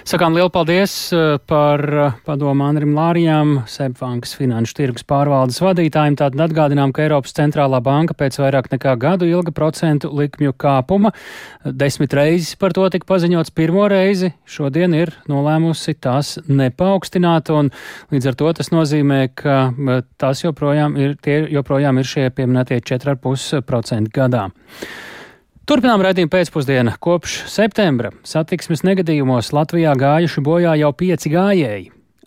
[0.03, 6.17] Sakām lielu paldies eh, par eh, padomu Andrim Lārijam, Sebbankas finanšu tirgus pārvaldes vadītājiem.
[6.19, 11.13] Tātad atgādinām, ka Eiropas centrālā banka pēc vairāk nekā gadu ilga procentu likmju kāpuma
[11.63, 14.33] desmit reizes par to tika paziņots pirmo reizi.
[14.43, 17.71] Šodien ir nolēmusi tās nepaukstināt, un
[18.11, 22.83] līdz ar to tas nozīmē, ka eh, tas joprojām ir, tie joprojām ir šie pieminētie
[22.83, 24.49] 4,5% gadā.
[25.63, 26.91] Turpinām raidījumu pēcpusdienu.
[26.99, 31.85] Kopš septembra satiksmes negadījumos Latvijā gājuši bojā jau pieci gājēji.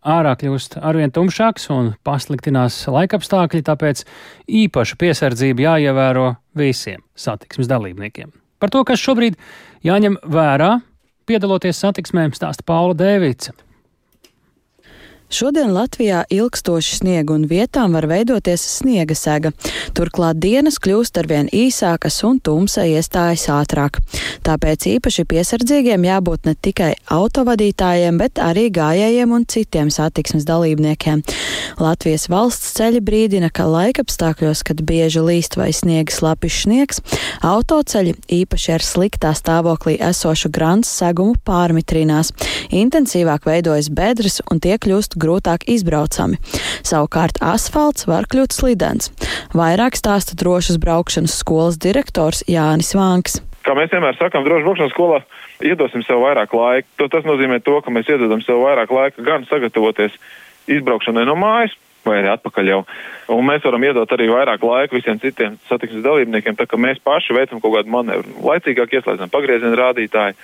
[0.08, 4.06] Ārā kļūst arvien tumšāks un pasliktinās laikapstākļi, tāpēc
[4.48, 8.32] īpaša piesardzība jāievēro visiem satiksmes dalībniekiem.
[8.56, 9.36] Par to, kas šobrīd
[9.84, 10.78] jāņem vērā,
[11.28, 13.52] piedaloties satiksmēm, stāsta Paula Dēvica.
[15.26, 19.50] Šodien Latvijā ilgstoši sniega un vietām var veidoties sniega sega.
[19.96, 23.98] Turklāt dienas kļūst arvien īsākas un tumsa iestājas ātrāk.
[24.46, 31.24] Tāpēc īpaši piesardzīgiem jābūt ne tikai autovadītājiem, bet arī gājējiem un citiem satiksmes dalībniekiem.
[31.82, 37.02] Latvijas valsts ceļi brīdina, ka laikapstākļos, kad bieži līst vai sniega slapjš sniegs,
[37.42, 42.30] autoceļi īpaši ar sliktā stāvoklī esošu grants segumu pārmitrinās.
[42.70, 46.38] Intensīvāk veidojas bedres un tie kļūst grūtāk izbraucami.
[46.86, 49.10] Savukārt asfalts var kļūt slidens.
[49.56, 53.40] Vairāk stāsta drošas braukšanas skolas direktors Jānis Vānks.
[53.66, 55.22] Kā mēs vienmēr sakām, droši braukšanas skolā
[55.64, 57.08] iedosim sev vairāk laika.
[57.10, 60.14] Tas nozīmē to, ka mēs iedodam sev vairāk laika gan sagatavoties
[60.70, 61.74] izbraukšanai no mājas,
[62.06, 62.80] vai arī atpakaļ jau.
[63.34, 67.34] Un mēs varam iedot arī vairāk laika visiem citiem satiksmes dalībniekiem, tā ka mēs paši
[67.36, 68.36] veicam kaut kādu manevru.
[68.46, 70.38] Laicīgāk ieslēdzam pagrieziena rādītāju,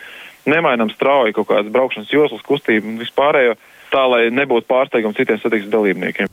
[0.50, 3.54] nemainam strauji kaut kādas braukšanas joslas kustību un vispārējo
[3.92, 6.31] tā, lai nebūtu pārsteigums citiem satiksmes dalībniekiem.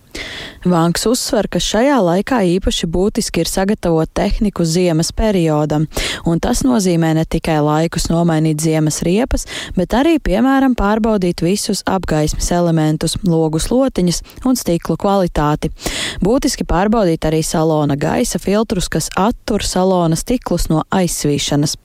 [0.68, 5.86] Vanks uzsver, ka šajā laikā īpaši būtiski ir sagatavot tehniku ziemas periodam,
[6.28, 12.52] un tas nozīmē ne tikai laikus nomainīt ziemas riepas, bet arī, piemēram, pārbaudīt visus apgaismes
[12.52, 14.20] elementus, logu slotiņas
[14.50, 15.72] un stiklu kvalitāti.
[16.20, 21.78] Būtiski pārbaudīt arī salona gaisa filtrus, kas attur salona stiklus no aizsvīšanas.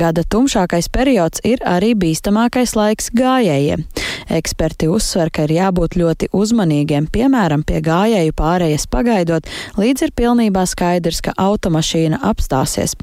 [0.00, 3.84] Gada tumšākais periods ir arī bīstamākais laiks gājējiem.
[4.26, 9.46] Eksperti uzsver, ka ir jābūt ļoti uzmanīgiem, piemēram, pie gājēju pārējas pagaidot,
[9.78, 12.96] līdz ir pilnībā skaidrs, ka automašīna apstāsies.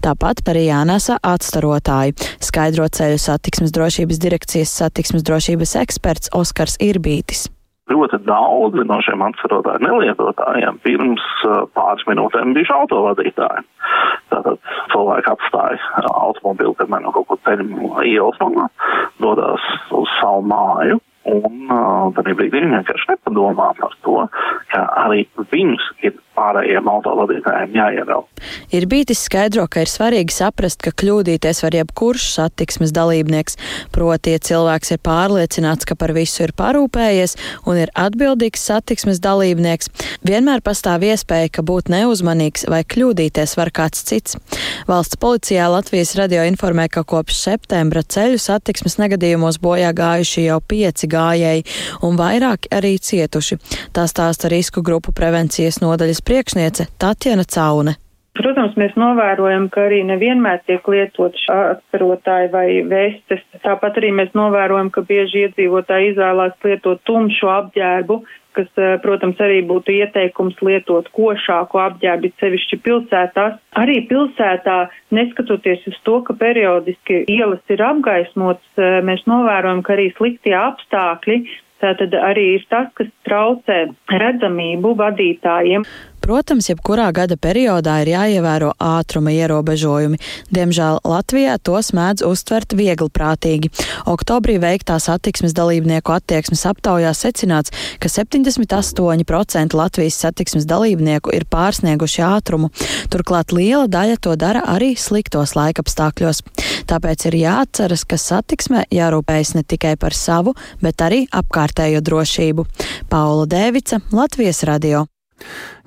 [0.00, 7.50] Tāpat par jānesa atstarotāju, skaidro ceļu satiksmes drošības direkcijas satiksmes drošības eksperts Oskars Irbītis
[7.90, 13.66] ļoti daudzi no šiem atcerotājiem nelietotājiem pirms uh, pāris minūtēm bijuši autovadītāji.
[14.30, 14.58] Tātad
[14.92, 18.68] cilvēki atstāja automobili, kad man no kaut kur ceļu ielas malā,
[19.22, 24.22] dodas uz savu māju Un uh, tad brīdī viņi vienkārši nepadomā par to,
[24.72, 28.24] ka arī viņus ir pārējiem autovadītājiem jāievēl.
[28.72, 33.58] Ir bijis skaidro, ka ir svarīgi saprast, ka kļūdīties var jebkurš satiksmes dalībnieks.
[33.92, 37.36] Proti, ja cilvēks ir pārliecināts, ka par visu ir parūpējies
[37.68, 39.90] un ir atbildīgs satiksmes dalībnieks,
[40.26, 44.38] vienmēr pastāv iespēja, ka būt neuzmanīgs vai kļūdīties var kāds cits.
[44.88, 51.09] Valsts policijā Latvijas radio informē, ka kopš septembra ceļu satiksmes negadījumos bojā gājuši jau pieci
[51.12, 51.66] gājēji
[52.06, 53.58] un vairāki arī cietuši.
[53.96, 57.96] Tā stāsta risku grupu prevencijas nodaļas priekšniece Tatjana Caune.
[58.40, 63.42] Protams, mēs novērojam, ka arī nevienmēr tiek lietots atcerotāji vai vestes.
[63.64, 68.20] Tāpat arī mēs novērojam, ka bieži iedzīvotāji izvēlās lietot tumšu apģērbu,
[68.56, 73.58] kas, eh, protams, arī būtu ieteikums lietot košāku apģērbu, sevišķi pilsētās.
[73.80, 74.78] Arī pilsētā,
[75.10, 81.44] neskatoties uz to, ka periodiski ielas ir apgaismotas, eh, mēs novērojam, ka arī sliktie apstākļi
[81.80, 83.78] Tātad arī ir tas, kas traucē
[84.12, 85.86] redzamību vadītājiem.
[86.20, 90.20] Protams, jebkurā gada periodā ir jāievēro ātruma ierobežojumi.
[90.52, 93.70] Diemžēl Latvijā tos mēdz uztvert viegliprātīgi.
[94.10, 102.70] Oktobrī veiktā satiksmes dalībnieku attieksmes aptaujā secināts, ka 78% Latvijas satiksmes dalībnieku ir pārsnieguši ātrumu.
[103.12, 106.42] Turklāt liela daļa to dara arī sliktos laikapstākļos.
[106.90, 112.66] Tāpēc ir jāatceras, ka satiksmē jārūpējas ne tikai par savu, bet arī apkārtējo drošību.
[113.10, 115.06] Paula Dēvica, Latvijas radio.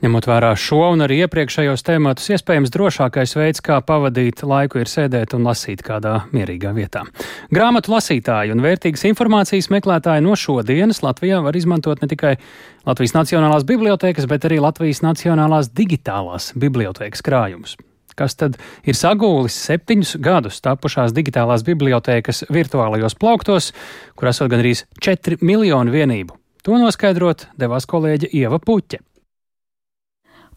[0.03, 5.35] Ņemot vērā šo un arī iepriekšējos tematus, iespējams drošākais veids, kā pavadīt laiku, ir sēdēt
[5.37, 7.05] un lasīt kādā mierīgā vietā.
[7.53, 12.35] Grāmatu lasītāji un vērtīgas informācijas meklētāji no šodienas Latvijā var izmantot ne tikai
[12.83, 17.79] Latvijas Nacionālās bibliotēkas, bet arī Latvijas Nacionālās digitālās bibliotēkas krājumus
[18.17, 23.71] kas tad ir sagūlis septiņus gadus tapušās digitālās bibliotēkas virtuālajos plauktos,
[24.13, 26.37] kur esot gandrīz 4 miljonu vienību.
[26.63, 29.01] To noskaidrot devās kolēģe Ieva Puķe.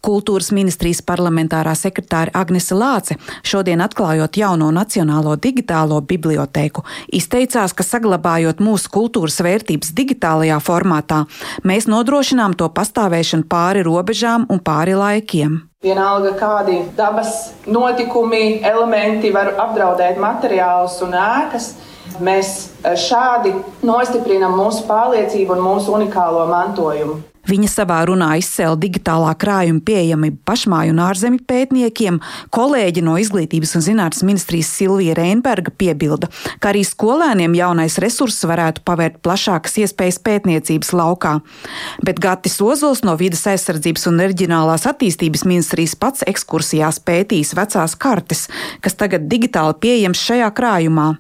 [0.07, 6.85] Kultūras ministrijas parlamentārā sekretāra Agnese Lāce šodien atklājot jauno Nacionālo digitālo bibliotēku,
[7.19, 11.25] izteicās, ka saglabājot mūsu kultūras vērtības digitālajā formātā,
[11.66, 15.59] mēs nodrošinām to pastāvēšanu pāri robežām un pāri laikiem.
[15.83, 17.35] Vienalga, kādi dabas
[17.66, 21.73] notikumi, elementi var apdraudēt materiālus un ēkas.
[22.23, 22.53] Mēs
[23.09, 23.53] šādi
[23.85, 27.25] nostiprinām mūsu pārliecību un mūsu unikālo mantojumu.
[27.47, 32.19] Viņa savā runā izcēla digitālā krājuma pieejamību pašmāju un ārzemju pētniekiem.
[32.55, 38.83] Kolēģi no Izglītības un zinātnes ministrijas Silvija Reinberga piebilda, ka arī skolēniem jaunais resurss varētu
[38.87, 41.37] pavērt plašākas iespējas pētniecības laukā.
[42.03, 48.49] Bet Gatis Ozols no Vides aizsardzības un reģionālās attīstības ministrijas pats ekskursijās pētīs vecās kartes,
[48.83, 51.13] kas tagad digitāli pieejams šajā krājumā.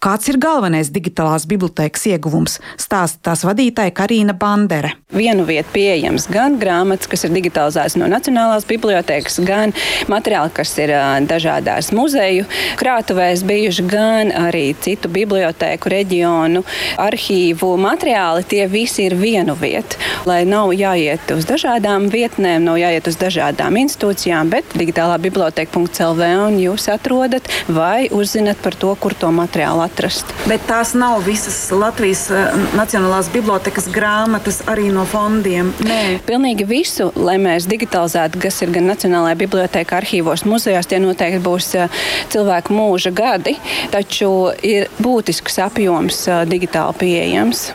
[0.00, 2.54] Kāds ir galvenais digitālās bibliotekas ieguvums?
[2.80, 4.94] Stāsta tās vadītāja Karina Bandere.
[5.12, 9.74] Vienu vietu pieejams gan grāmatas, kas ir digitalizētas no Nacionālās bibliotekas, gan
[10.08, 10.94] materiāli, kas ir
[11.28, 12.46] dažādās muzeju
[12.80, 16.64] krātuvēs bijuši, gan arī citu bibliotēku, reģionu,
[16.96, 18.48] arhīvu materiāli.
[18.48, 20.00] Tie visi ir vienu vietu.
[20.24, 26.58] Lai nav jāiet uz dažādām vietnēm, nav jāiet uz dažādām institūcijām, bet digitālā biblioteka.lv un
[26.64, 30.30] jūs atrodat vai uzzinat par to, kur to materiālu atrast.
[30.48, 35.72] Bet tās nav visas Latvijas eh, Nacionālās bibliotekas grāmatas arī no fondiem.
[35.84, 41.42] Nē, pilnīgi visu, lai mēs digitalizētu, kas ir gan Nacionālajā bibliotekā, arhīvos, muzejos, tie noteikti
[41.44, 42.00] būs eh,
[42.32, 43.56] cilvēku mūža gadi,
[43.92, 44.32] taču
[44.66, 47.70] ir būtisks apjoms eh, digitāli pieejams.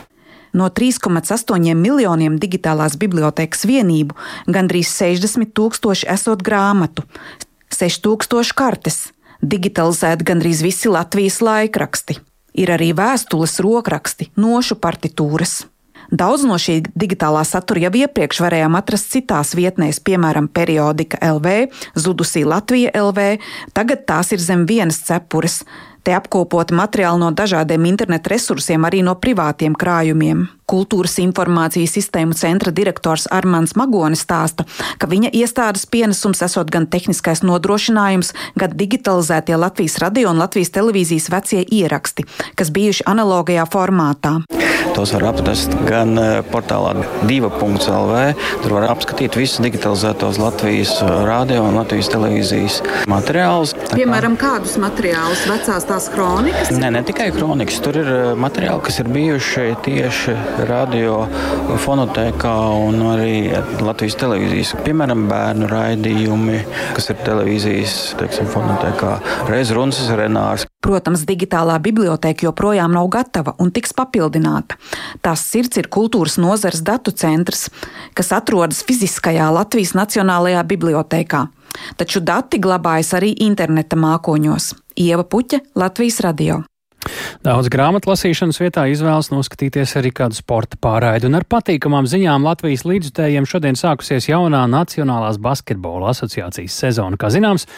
[0.56, 4.16] No 3,8 miljoniem digitālās bibliotekas vienību
[4.48, 7.04] gandrīz 60 tūkstoši esot grāmatu,
[7.76, 9.10] 6000 kartes,
[9.42, 12.18] digitalizēti gandrīz visi Latvijas laikraksti.
[12.56, 15.64] Ir arī vēstules rokraksti, nošu partitūras.
[16.10, 22.44] Daudz no šī digitālā satura jau iepriekš varējām atrast citās vietnēs, piemēram, periodika LV, Zudusī
[22.46, 23.40] Latvija LV,
[23.74, 25.64] tagad tās ir zem vienas cepures.
[26.06, 30.46] Te apkopoti materiāli no dažādiem internetu resursiem, arī no privātiem krājumiem.
[30.66, 34.66] Kultūras informācijas sistēmu centra direktors Armāns Magonis stāsta,
[34.98, 41.30] ka viņa iestādes pienesums esot gan tehniskais nodrošinājums, gan digitalizētie Latvijas radio un Latvijas televīzijas
[41.30, 42.26] vecie ieraksti,
[42.58, 44.40] kas bijuši analogajā formātā.
[44.96, 46.94] Tos var atrast gan eh, portālā
[47.28, 48.20] diva.lv.
[48.62, 52.78] Tur var apskatīt visus digitalizētos Latvijas eh, radio un Latvijas televīzijas
[53.10, 53.74] materiālus.
[53.92, 55.44] Piemēram, kādus materiālus?
[55.50, 56.72] Vecās tās kronikas?
[56.72, 57.82] Nē, ne tikai kronikas.
[57.84, 60.36] Tur ir eh, materiāli, kas ir bijuši tieši
[60.68, 61.18] radio
[61.84, 62.54] fonotēkā
[62.86, 63.34] un arī
[63.84, 64.72] Latvijas televīzijas.
[64.86, 66.60] Piemēram, bērnu raidījumi,
[66.96, 69.12] kas ir televīzijas teiksim, fonotēkā.
[69.50, 70.66] Reiz runas Renārs.
[70.86, 74.78] Protams, digitālā biblioteka joprojām nav gatava un tiks papildināta.
[75.24, 77.66] Tās sirds ir kultūras nozares datu centrs,
[78.14, 81.46] kas atrodas fiziskajā Latvijas Nacionālajā bibliotekā.
[82.00, 84.72] Taču dati glabājas arī interneta mākoņos.
[84.96, 86.62] Ieva Puķa, Latvijas radio.
[87.46, 92.86] Daudz grāmatu lasīšanas vietā izvēlas noskatīties arī kādu sporta pārraidi, un ar patīkamām ziņām Latvijas
[92.88, 97.18] līdzjutējiem šodien sākusies jaunā Nacionālās basketbola asociācijas sezona.
[97.20, 97.68] Kā zināms,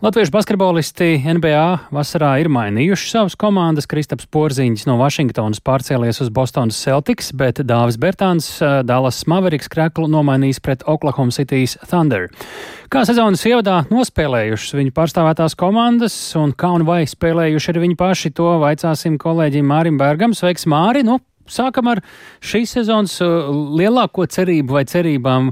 [0.00, 3.84] Latviešu basketbolisti NBA vasarā ir mainījuši savas komandas.
[3.84, 8.48] Kristaps Porziņš no Vašingtonas pārcēlies uz Bostonas Celtics, bet Dāvis Bertāns
[8.88, 12.30] Dallas Mavericks kreklu nomainījis pret Oklahoma City's Thunder.
[12.88, 18.32] Kā sezonas ievadā nospēlējušas viņu pārstāvētās komandas un kā un vai spēlējuši arī viņi paši,
[18.40, 20.32] to vaicāsim kolēģim Mārim Bergam.
[20.32, 21.04] Sveiks, Māri!
[21.04, 21.20] Nu,
[21.52, 22.02] sākam ar
[22.44, 25.50] šīs sezonas uh, lielāko cerību vai cerībām.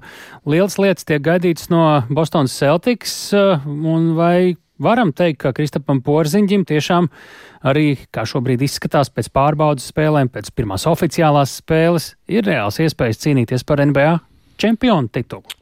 [0.48, 6.64] Lielas lietas tiek gaidītas no Bostonas Celtics, uh, un vai varam teikt, ka Kristapam Porziņģim
[6.68, 7.10] tiešām
[7.68, 13.66] arī, kā šobrīd izskatās pēc pārbaudas spēlēm, pēc pirmās oficiālās spēles, ir reāls iespējas cīnīties
[13.66, 14.18] par NBA
[14.58, 15.57] čempionu titulu.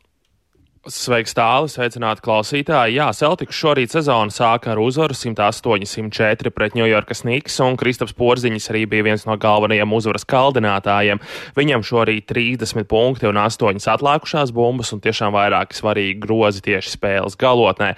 [0.87, 2.95] Sveiks, tālāk, sveicināti klausītāji.
[3.01, 8.84] Jā, Celtics šorīt sezonu sāka ar uzvaru 108-104 pret Ņujorkas Niks, un Kristaps Porziņš arī
[8.93, 11.18] bija viens no galvenajiem uzvaras kaldinātājiem.
[11.59, 17.34] Viņam šorīt 30 punkti un 8 atlikušās bumbas, un tiešām vairāki svarīgi grozi tieši spēles
[17.41, 17.97] galotnē.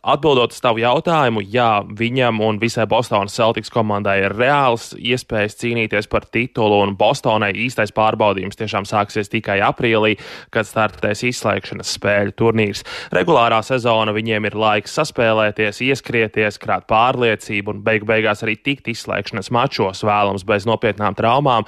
[0.00, 6.08] Atbildot uz tavu jautājumu, jā, viņam un visai Bostonas Celtics komandai ir reāls iespējas cīnīties
[6.08, 10.14] par titulu, un Bostonai īstais pārbaudījums tiešām sāksies tikai aprīlī,
[10.54, 12.84] kad startēs izslēgšanas spēle spēļu turnīrs.
[13.12, 19.50] Regulārā sezona viņiem ir laiks saspēlēties, ieskrieties, krāt pārliecību un beig beigās arī tikt izslēgšanas
[19.50, 21.66] mačos vēlams bez nopietnām traumām,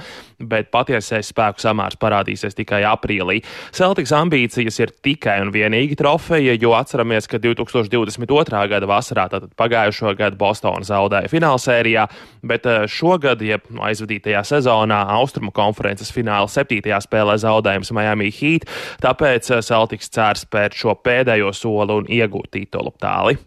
[0.49, 3.41] bet patiesais spēku samērs parādīsies tikai aprīlī.
[3.75, 8.63] Celtics ambīcijas ir tikai un vienīgi trofeja, jo atceramies, ka 2022.
[8.73, 12.07] gada vasarā, tātad pagājušo gadu Bostona zaudēja finālsērijā,
[12.47, 18.69] bet eh, šogad, jeb aizvadītajā sezonā, Austrumu konferences fināla septītajā spēlē zaudējums Miami Heat,
[19.05, 23.39] tāpēc eh, Celtics cer spērt šo pēdējo soli un iegūt titulu tāli.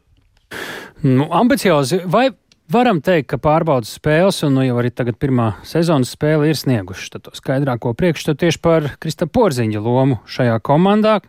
[1.04, 2.30] Nu, ambiciozi, vai
[2.72, 7.12] varam teikt, ka pārbaudas spēles, un nu, jau arī tagad pirmā sezonas spēle ir snieguši
[7.18, 11.20] to skaidrāko priekšstatu tieši par Krista Porziņa lomu šajā komandā,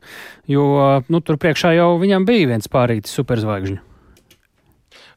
[0.51, 0.68] jo
[1.09, 3.88] nu, tur priekšā jau viņam bija viens pārītis superzvaigžņu.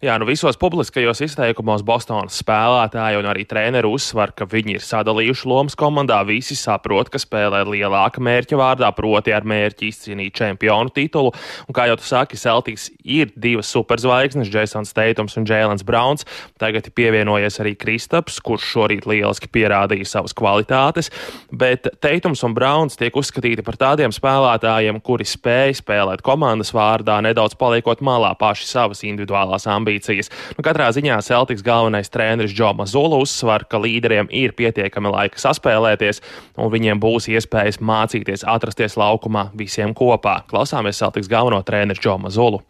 [0.02, 5.45] Jā, nu visos publiskajos izteikumos Bostonas spēlētāji un arī treneri uzsver, ka viņi ir sadalījuši
[5.45, 6.16] lomas komandā.
[6.26, 11.30] Visi saprot, ka spēlē lielāka mērķa vārdā, proti ar mērķi izcīnīt čempionu titulu.
[11.70, 16.26] Un kā jau tu saki, Celtics ir divas superzvaigznes, Jasons Teitums un Jēlens Browns.
[16.58, 21.12] Tagad ir pievienojies arī Kristaps, kurš šorīt lieliski pierādīja savas kvalitātes.
[21.54, 27.54] Bet Teitums un Browns tiek uzskatīti par tādiem spēlētājiem, kuri spēj spēlēt komandas vārdā, nedaudz
[27.62, 30.32] paliekot malā paši savas individuālās ambīcijas ambīcijas.
[30.58, 36.22] Nu, katrā ziņā Celtics galvenais treneris Džo Mazula uzsver, ka līderiem ir pietiekami laika saspēlēties,
[36.58, 40.44] un viņiem būs iespējas mācīties atrasties laukumā visiem kopā.
[40.48, 42.62] Klausāmies Celtics galveno treneru Džo Mazulu.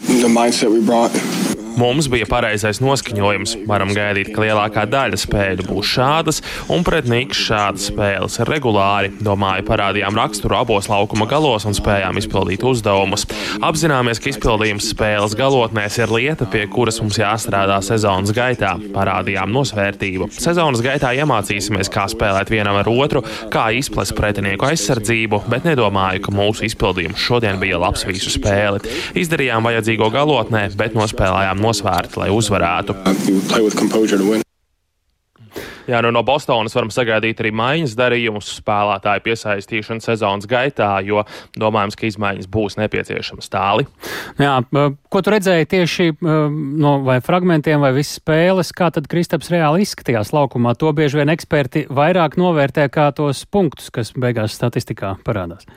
[0.00, 1.12] The mindset we brought
[1.74, 3.56] Mums bija pareizais noskaņojums.
[3.66, 6.36] Varam gaidīt, ka lielākā daļa spēļu būs šādas,
[6.70, 9.10] un pret Niks šādas spēles regulāri.
[9.24, 13.26] Domāju, parādījām raksturu abos laukuma galos un spējām izpildīt uzdevumus.
[13.58, 18.76] Apzināmies, ka izpildījums spēles galotnēs ir lieta, pie kuras mums jāstrādā sezonas gaitā.
[18.94, 20.30] Parādījām nosvērtību.
[20.38, 26.38] Sezonas gaitā iemācīsimies, kā spēlēt vienam ar otru, kā izplest pretinieku aizsardzību, bet nedomāju, ka
[26.38, 28.94] mūsu izpildījums šodien bija labs visu spēli.
[29.18, 32.98] Izdarījām vajadzīgo galotnē, bet nospēlējām nosvērti, lai uzvarētu.
[35.84, 41.26] Jā, nu no Bostonas varam sagaidīt arī maiņas darījumus spēlētāju piesaistīšanu sezonas gaitā, jo
[41.60, 43.84] domājams, ka izmaiņas būs nepieciešamas tāli.
[44.40, 44.56] Jā,
[45.12, 50.32] ko tu redzēji tieši no vai fragmentiem vai visas spēles, kā tad Kristaps reāli izskatījās
[50.32, 50.72] laukumā?
[50.80, 55.68] To bieži vien eksperti vairāk novērtē kā tos punktus, kas beigās statistikā parādās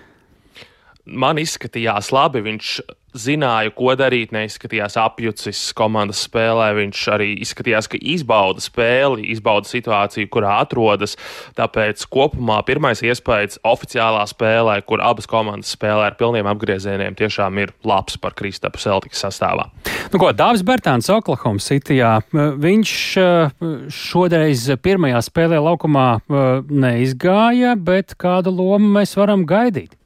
[1.07, 2.43] man izskatījās labi.
[2.45, 2.77] Viņš
[3.17, 6.69] zināja, ko darīt, neizskatījās apjucis komandas spēlē.
[6.77, 11.17] Viņš arī izskatījās, ka izbauda spēli, izbauda situāciju, kurā atrodas.
[11.57, 17.73] Tāpēc kopumā pirmais iespējas oficiālā spēlē, kur abas komandas spēlē ar pilniem apgriezieniem, tiešām ir
[17.87, 19.69] labs par Kristapu Celtics sastāvā.
[20.13, 22.17] Nu, ko, Dāvis Bērtāns Oklahoma Cityjā.
[22.67, 29.97] Viņš eh, šoreiz pirmajā spēlē laukumā eh, neizgāja, bet kādu lomu mēs varam gaidīt?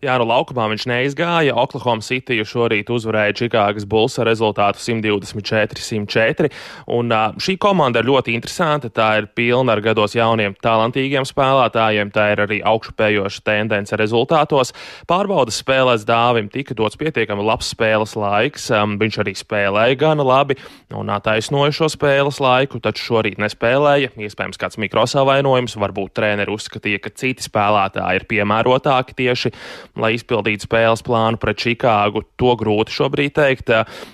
[0.00, 1.52] Jā, no laukumā viņš neizgāja.
[1.60, 6.48] Oklahoma City šorīt uzvarēja Čikāgas Bulls ar rezultātu 124-104.
[6.96, 8.88] Un šī komanda ir ļoti interesanta.
[8.88, 12.12] Tā ir pilna ar gados jauniem, talantīgiem spēlētājiem.
[12.14, 14.72] Tā ir arī augšupējoša tendence rezultātos.
[15.04, 18.70] Pārbaudas spēlēs dāvim tika dots pietiekami labs spēles laiks.
[18.72, 20.56] Viņš arī spēlēja gana labi
[20.96, 24.14] un attaisnoja šo spēles laiku, taču šorīt nespēlēja.
[24.16, 29.54] Iespējams, kāds mikrosavainojums, varbūt treneri uzskatīja, ka citi spēlētāji ir piemērotāki tieši
[29.98, 32.24] lai izpildītu spēles plānu pret Čikāgu.
[32.40, 33.72] To grūti šobrīd teikt,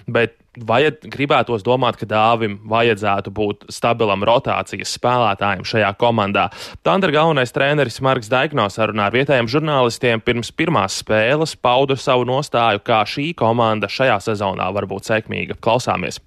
[0.09, 6.49] bet vajad, gribētos domāt, ka dāvim vajadzētu būt stabilam rotācijas spēlētājam šajā komandā.
[6.87, 12.83] Tandra galvenais treneris Marks Daigno sarunā ar vietējiem žurnālistiem pirms pirmās spēles pauda savu nostāju,
[12.87, 15.61] kā šī komanda šajā sezonā var būt sekmīga.
[15.61, 16.21] Klausāmies!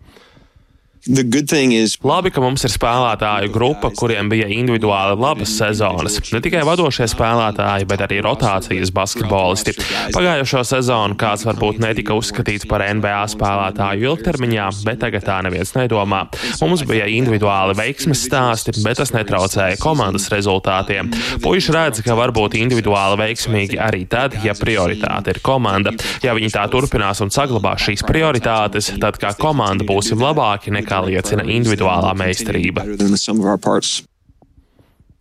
[2.05, 6.19] Labi, ka mums ir spēlētāju grupa, kuriem bija individuāli labas sezonas.
[6.29, 9.73] Ne tikai vadošie spēlētāji, bet arī rotācijas basketbolisti.
[10.13, 16.27] Pagājušo sezonu kāds varbūt netika uzskatīts par NBA spēlētāju ilgtermiņā, bet tagad tā neviens nedomā.
[16.61, 21.09] Mums bija individuāli veiksmes stāsti, bet tas netraucēja komandas rezultātiem.
[21.41, 25.95] Puiši redz, ka var būt individuāli veiksmīgi arī tad, ja prioritāte ir komanda.
[26.21, 31.45] Ja viņi tā turpinās un saglabās šīs prioritātes, tad kā komanda būsim labāki nekā liecina
[31.47, 32.85] individuālā meistarība.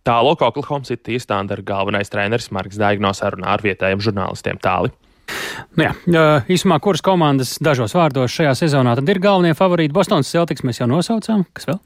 [0.09, 4.93] Tālāk Oklahoma City Thunder galvenais treneris Marks Daigno sarunā ar vietējiem žurnālistiem tāli.
[5.77, 5.91] Nu jā,
[6.49, 9.93] īsumā, kuras komandas dažos vārdos šajā sezonā tad ir galvenie favorīti?
[9.93, 11.45] Bostonas Celtics mēs jau nosaucām.
[11.53, 11.77] Kas vēl?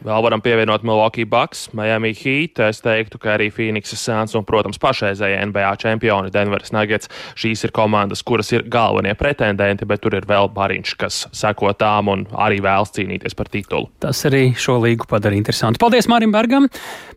[0.00, 2.56] Vēl varam pievienot Milwaukee Bucks, Miami Heat.
[2.64, 7.10] Es teiktu, ka arī Phoenix Suns un, protams, pašreizējie NBA čempioni Denveras Nuggets.
[7.36, 12.08] Šīs ir komandas, kuras ir galvenie pretendenti, bet tur ir vēl bariņš, kas seko tām
[12.14, 13.90] un arī vēlas cīnīties par titulu.
[14.00, 15.82] Tas arī šo līgu padara interesantu.
[15.84, 16.70] Paldies Mārim Bergam!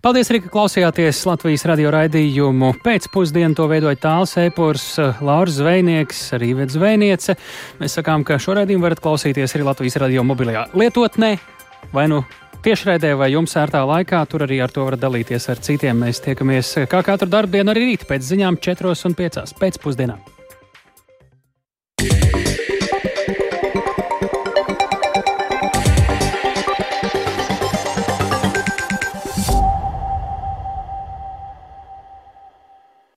[0.03, 2.73] Paldies arī, ka klausījāties Latvijas radio raidījumu.
[2.83, 4.89] Pēcpusdienu to veidoja tāls epurs
[5.23, 7.39] Lauris Zvejnieks, arī Vets Zvejniece.
[7.79, 11.37] Mēs sakām, ka šo raidījumu varat klausīties arī Latvijas radio mobilajā lietotnē
[11.95, 12.25] vai nu
[12.63, 14.23] tiešraidē vai jums ērtā laikā.
[14.29, 16.05] Tur arī ar to varat dalīties ar citiem.
[16.05, 20.32] Mēs tiekamies kā katru dienu, arī rīt pēc ziņām, 4 un 5 pēcpusdienā.